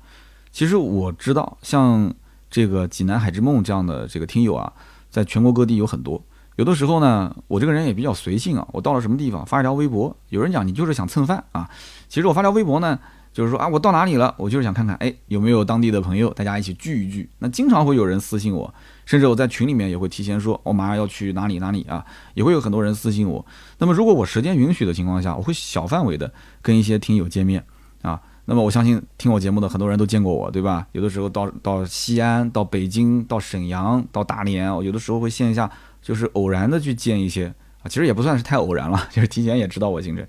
[0.52, 2.14] 其实我知道，像
[2.50, 4.74] 这个济南海之梦这样的这个听友啊，
[5.10, 6.22] 在全国各地有很多。
[6.58, 11.70] 有的时候呢，我这个人也比较随性啊，我到了什么地方发一条微博，有人讲你就是想蹭饭啊。
[12.10, 13.00] 其实我发条微博呢。
[13.36, 14.34] 就是说啊，我到哪里了？
[14.38, 17.30] 我就是想看看，哎，有没有当地的朋友，大家一起聚一聚。
[17.40, 18.74] 那经常会有人私信我，
[19.06, 23.46] 甚至我在群里面也会提前说，我马上要去哪里哪里啊，也会有很多人私信我。
[23.80, 26.32] 那么如果我时间允许的情况下，我会小范围的
[26.62, 27.62] 跟一些听友见面
[28.04, 28.22] 啊。
[28.46, 30.88] 那么我相信听我节目的很多人都见过我，对吧？
[30.94, 35.70] 有的时候到到西安、到北京、到沈阳、到大连，我有的时候会线下
[36.02, 40.26] 就是偶然的去见一些啊，其实也不算是太偶然了，就是提前也知道我行程。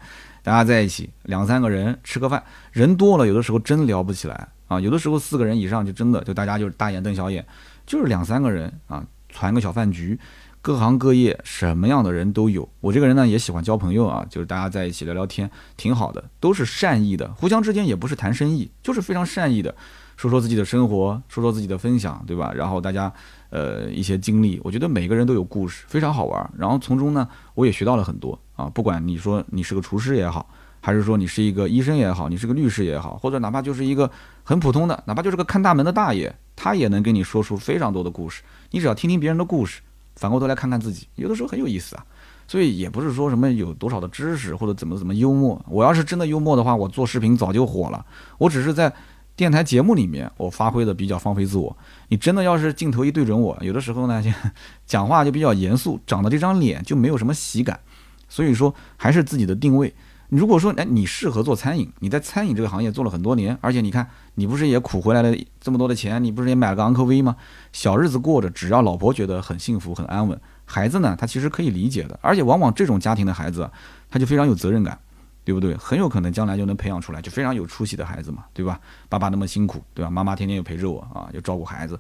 [0.47, 2.41] 大家在一起两三个人吃个饭，
[2.71, 7.45] 人多了有的时候真聊不起来啊，有的时候四个人以上就真的就大家就是大眼瞪小眼，
[7.85, 10.17] 就是两三个人啊，传个小饭局，
[10.63, 12.69] 各行各业什么样的人都有。
[12.79, 19.75] 我这个人呢也喜欢交朋友啊，就是大家在一起聊聊天，挺好的，都是善意的，互相之间也不是谈生意，就是非常善意的，
[20.17, 22.53] 说说自己的生活，说说自己的分享，对吧？
[22.55, 23.13] 然后大家。
[23.49, 26.51] 呃，一些经历，我觉得每个人都有故事，非常好玩。
[26.59, 28.69] 然后从中呢，我也学到了很多啊。
[28.71, 30.49] 不管你说你是个厨师也好，
[30.81, 34.11] 还是说你是一个医生也好，你是个律师也好，或者哪怕就是一个
[34.43, 38.43] 很普通的，哪怕就是个看大门的大爷，他也能跟你说出非常多的故事。
[38.71, 39.81] 你只要听听别人的故事，
[40.17, 42.05] 反过头来看看自己，有的时候很有意思啊。
[42.49, 45.61] 所以也不是说什么有多少的知识或者怎么怎么幽默。
[45.69, 48.07] 我要是真的幽默的话，我做视频早就火了。
[48.39, 48.93] 我只是在
[49.35, 51.77] 电台节目里面，我发挥的比较放飞自我。
[52.07, 54.23] 你真的要是镜头一对准我，有的时候呢，
[54.87, 57.81] 讲话就比较严肃，长得这张脸就没有什么喜感。
[58.29, 59.95] 所以说，还是自己的定位。
[60.29, 67.37] 如果说，哎，你适合做餐饮，你在餐饮这个行业做了很多年，而且你看，你不是也苦回来了这么多的钱，你不是也买了个昂科威吗？
[67.73, 72.19] 小日子过着，只要老婆觉得很幸福、很安稳，孩子呢，他其实可以理解的。
[72.21, 73.71] 而且往往这种家庭的孩子，
[74.11, 74.99] 他就非常有责任感，
[75.45, 75.77] 对不对？
[75.77, 78.81] 很有可能将来就能培养出来就非常有出息的孩子嘛，对吧？
[79.09, 80.11] 爸爸那么辛苦，对吧？
[80.11, 81.97] 妈妈天天又陪着我啊，又照顾孩子，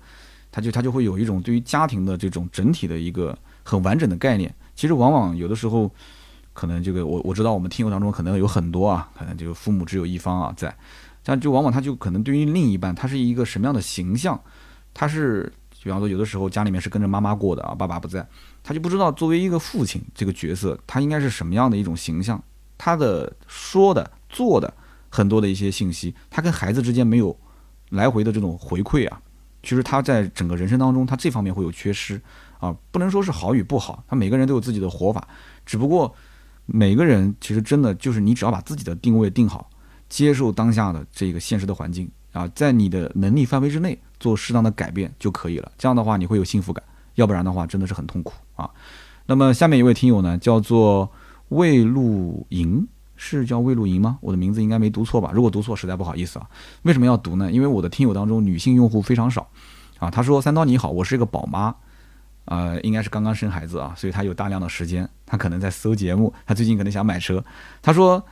[0.51, 4.53] 他就他就会有一种对于家庭的这种整体的一个很完整的概念。
[4.75, 5.89] 其实往往有的时候。
[6.57, 10.75] 可能这个我我知道，我们听友当中可能有很多啊，可能这个父母只有一方啊在，
[11.23, 14.41] 但就往往他就可能对于另一半，他是一个什么样的形象？
[14.95, 15.53] 他是
[15.83, 18.27] 比方说有的时候家里面是跟着妈妈过的啊，爸爸不在，
[18.65, 22.43] 他就不知道作为一个父亲这个角色，他应该是什么样的一种形象？
[22.79, 24.73] 他的说的做的
[25.11, 27.39] 很多的一些信息，他跟孩子之间没有
[27.91, 29.21] 来回的这种回馈啊，
[29.63, 32.19] 其实他在整个人生当中，他这方面会有缺失
[32.59, 35.29] 啊，不能说是好与不好，他每个人都有自己的活法，
[35.67, 36.15] 只不过。
[36.67, 39.71] 每个人其实真的就是你只要把自己的定位定好，
[40.09, 45.73] 接受当下的这个现实的环境啊，在你的能力范围之内做适当的改变就可以了。
[45.79, 46.83] 这样的话你会有幸福感，
[47.15, 48.69] 要不然的话真的是很痛苦啊。
[49.27, 51.11] 那么下面一位听友呢，叫做
[51.51, 52.87] 魏露莹，
[53.17, 54.19] 是叫魏露莹吗？
[54.21, 55.31] 我的名字应该没读错吧？
[55.33, 56.49] 如果读错，实在不好意思啊。
[56.83, 57.51] 为什么要读呢？
[57.51, 59.49] 因为我的听友当中女性用户非常少
[59.99, 60.11] 啊。
[60.11, 61.75] 他说：“三刀你好，我是一个宝妈。”
[62.47, 66.33] 呃，应该是刚刚生孩子啊，所以他有大量的时间，他可能在搜节目。
[66.45, 67.45] 他最近可能想买车。
[67.83, 68.25] 他说，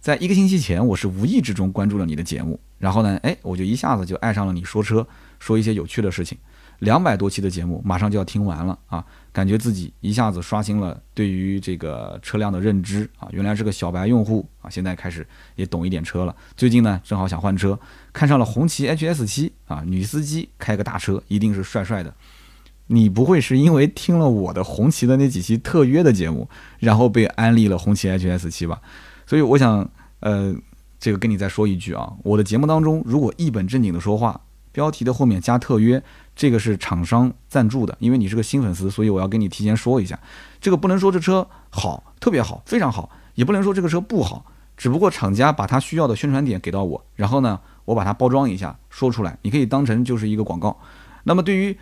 [0.00, 5.06] 在一个星期前，我是无意之中关注了你的节目，然后呢，哎，我就一下子就爱上了你说车，
[5.38, 6.38] 说一些有趣的事情。
[6.80, 16.34] 两百多期的节目马上就要听完了啊，感觉自己一下子刷新了对于这个车辆的认知啊，原来是个小白用户啊，现在开始也懂一点车了。
[16.56, 17.78] 最近呢，正好想换车，
[18.12, 22.12] 看上了红旗 HS 七啊，女司机开个大车一定是帅帅的。
[22.88, 28.80] 你不会是因为听了我的红旗的那几期特约的节目，然后被安利了红旗 HS 七吧？
[29.26, 29.88] 所以我想，
[30.20, 30.54] 呃，
[30.98, 34.40] 这个跟你再说一句啊，我的节目当中如果一本正经的说话，
[34.72, 36.02] 标题的后面加特约，
[36.34, 40.18] 这个是厂商赞助的，因为你是个新粉丝，所以我要跟你提前说一下，
[40.60, 44.44] 这个不能说这车好，特别好，非常好，也不能说这个车不好，
[44.76, 50.78] 只不过厂家把他需要的宣传点给到我，然后呢，我把它包装一下说出来，你可以当成就是一个广告。
[51.24, 51.76] 那么对于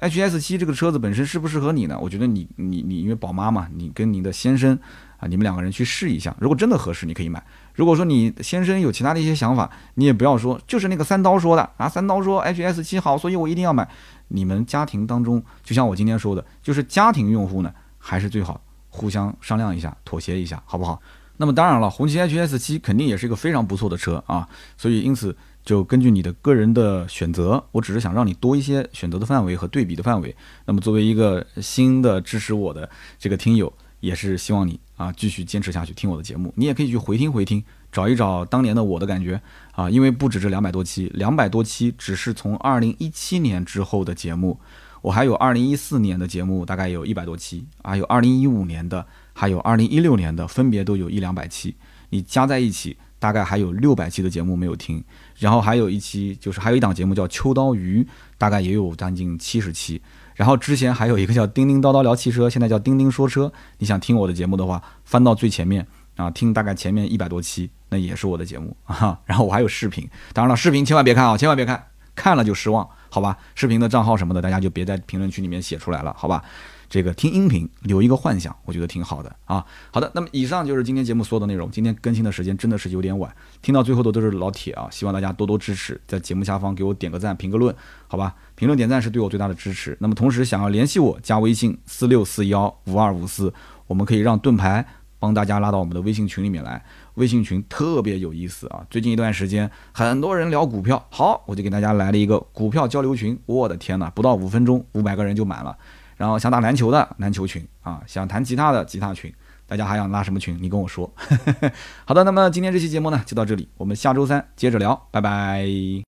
[0.00, 1.98] H S 七这个车子本身适不适合你呢？
[2.00, 4.78] 我觉得你你你因为宝妈嘛，你跟你的先生
[5.16, 7.44] 啊，你们两个人去试一下，如果真的合适，你可以买。
[7.74, 13.88] 如果说你先生有其他的一些想法，你也不要说就是那个三刀说的啊，三刀说 H S 七好，所以我一定要买。
[14.28, 21.00] 你们家庭当中，就像我今天说的，就是家庭用户呢，还是最好互相商量一下，妥协一下，好不好？
[21.38, 25.36] 那么当然了，红旗 H S 七肯定也是一个非常不错的车啊，所以因此。
[25.68, 30.34] 就根据你的个人的选择，我只是想让你多一些选择的范围和对比的范围。
[30.64, 32.88] 那么作为一个新的支持我的
[33.18, 36.50] 这个听友，也是希望你啊继续坚持下去听我的节目。
[36.56, 37.62] 你也可以去回听回听，
[37.92, 39.38] 找一找当年的我的感觉
[39.72, 44.58] 啊，因为不止这两百多期，两百多期只是从二零一七年之后的节目，
[45.02, 49.04] 我还有二零一四年的节目，大概有一百多期，还有二零一五年的，
[49.34, 51.76] 还有二零一六年的，分别都有一两百期，
[52.08, 52.96] 你加在一起。
[53.20, 55.02] 大概还有六百期的节目没有听，
[55.38, 58.02] 然后还有一期就是还有一档节目叫《秋刀鱼》，
[58.36, 60.00] 大概也有将近七十期。
[60.34, 63.52] 然后之前还有一个叫“叮叮叨叨聊汽车”，现在叫“叮叮说车”。
[63.78, 65.84] 你想听我的节目的话，翻到最前面
[66.16, 69.18] 啊，听大概前面一百多期，那也是我的节目啊。
[69.24, 71.84] 然后我还有视频，当然了，视频千万别看啊，千万别看，
[72.14, 73.36] 看了就失望，好吧？
[73.56, 76.44] 视频的账号什么的，大家就别在评论区里面写出来了，好吧？
[76.88, 79.64] 这个听音频留一个幻想，我觉得挺好的啊。
[79.90, 81.70] 好的，那么以上就是今天节目所有的内容。
[81.70, 83.30] 今天更新的时间真的是有点晚，
[83.60, 87.74] 听到最后的都是老铁啊，希望大家多多支持，在节目下方给我点个赞、评个论，
[88.06, 88.34] 好吧？
[88.54, 89.96] 评论点赞是对我最大的支持。
[90.00, 93.52] 那么同时想要联系我，加微信四六四幺五二五四，
[93.86, 94.86] 我们可以让盾牌
[95.18, 96.82] 帮大家拉到我们的微信群里面来。
[97.14, 103.38] 微信群特别有意思啊，最近一段时间很多人聊股票，好，我就给大家来了一个股票交流群。
[103.44, 105.76] 我的天哪，不到五分钟，五百个人就满了。
[106.18, 109.32] 然后想打篮球的篮球群啊，想弹吉他的吉他群，
[109.66, 110.58] 大家还想拉什么群？
[110.60, 111.10] 你跟我说。
[112.04, 116.04] 好的，那么今天这期节目呢就到这里，我们下周三接着聊，拜拜。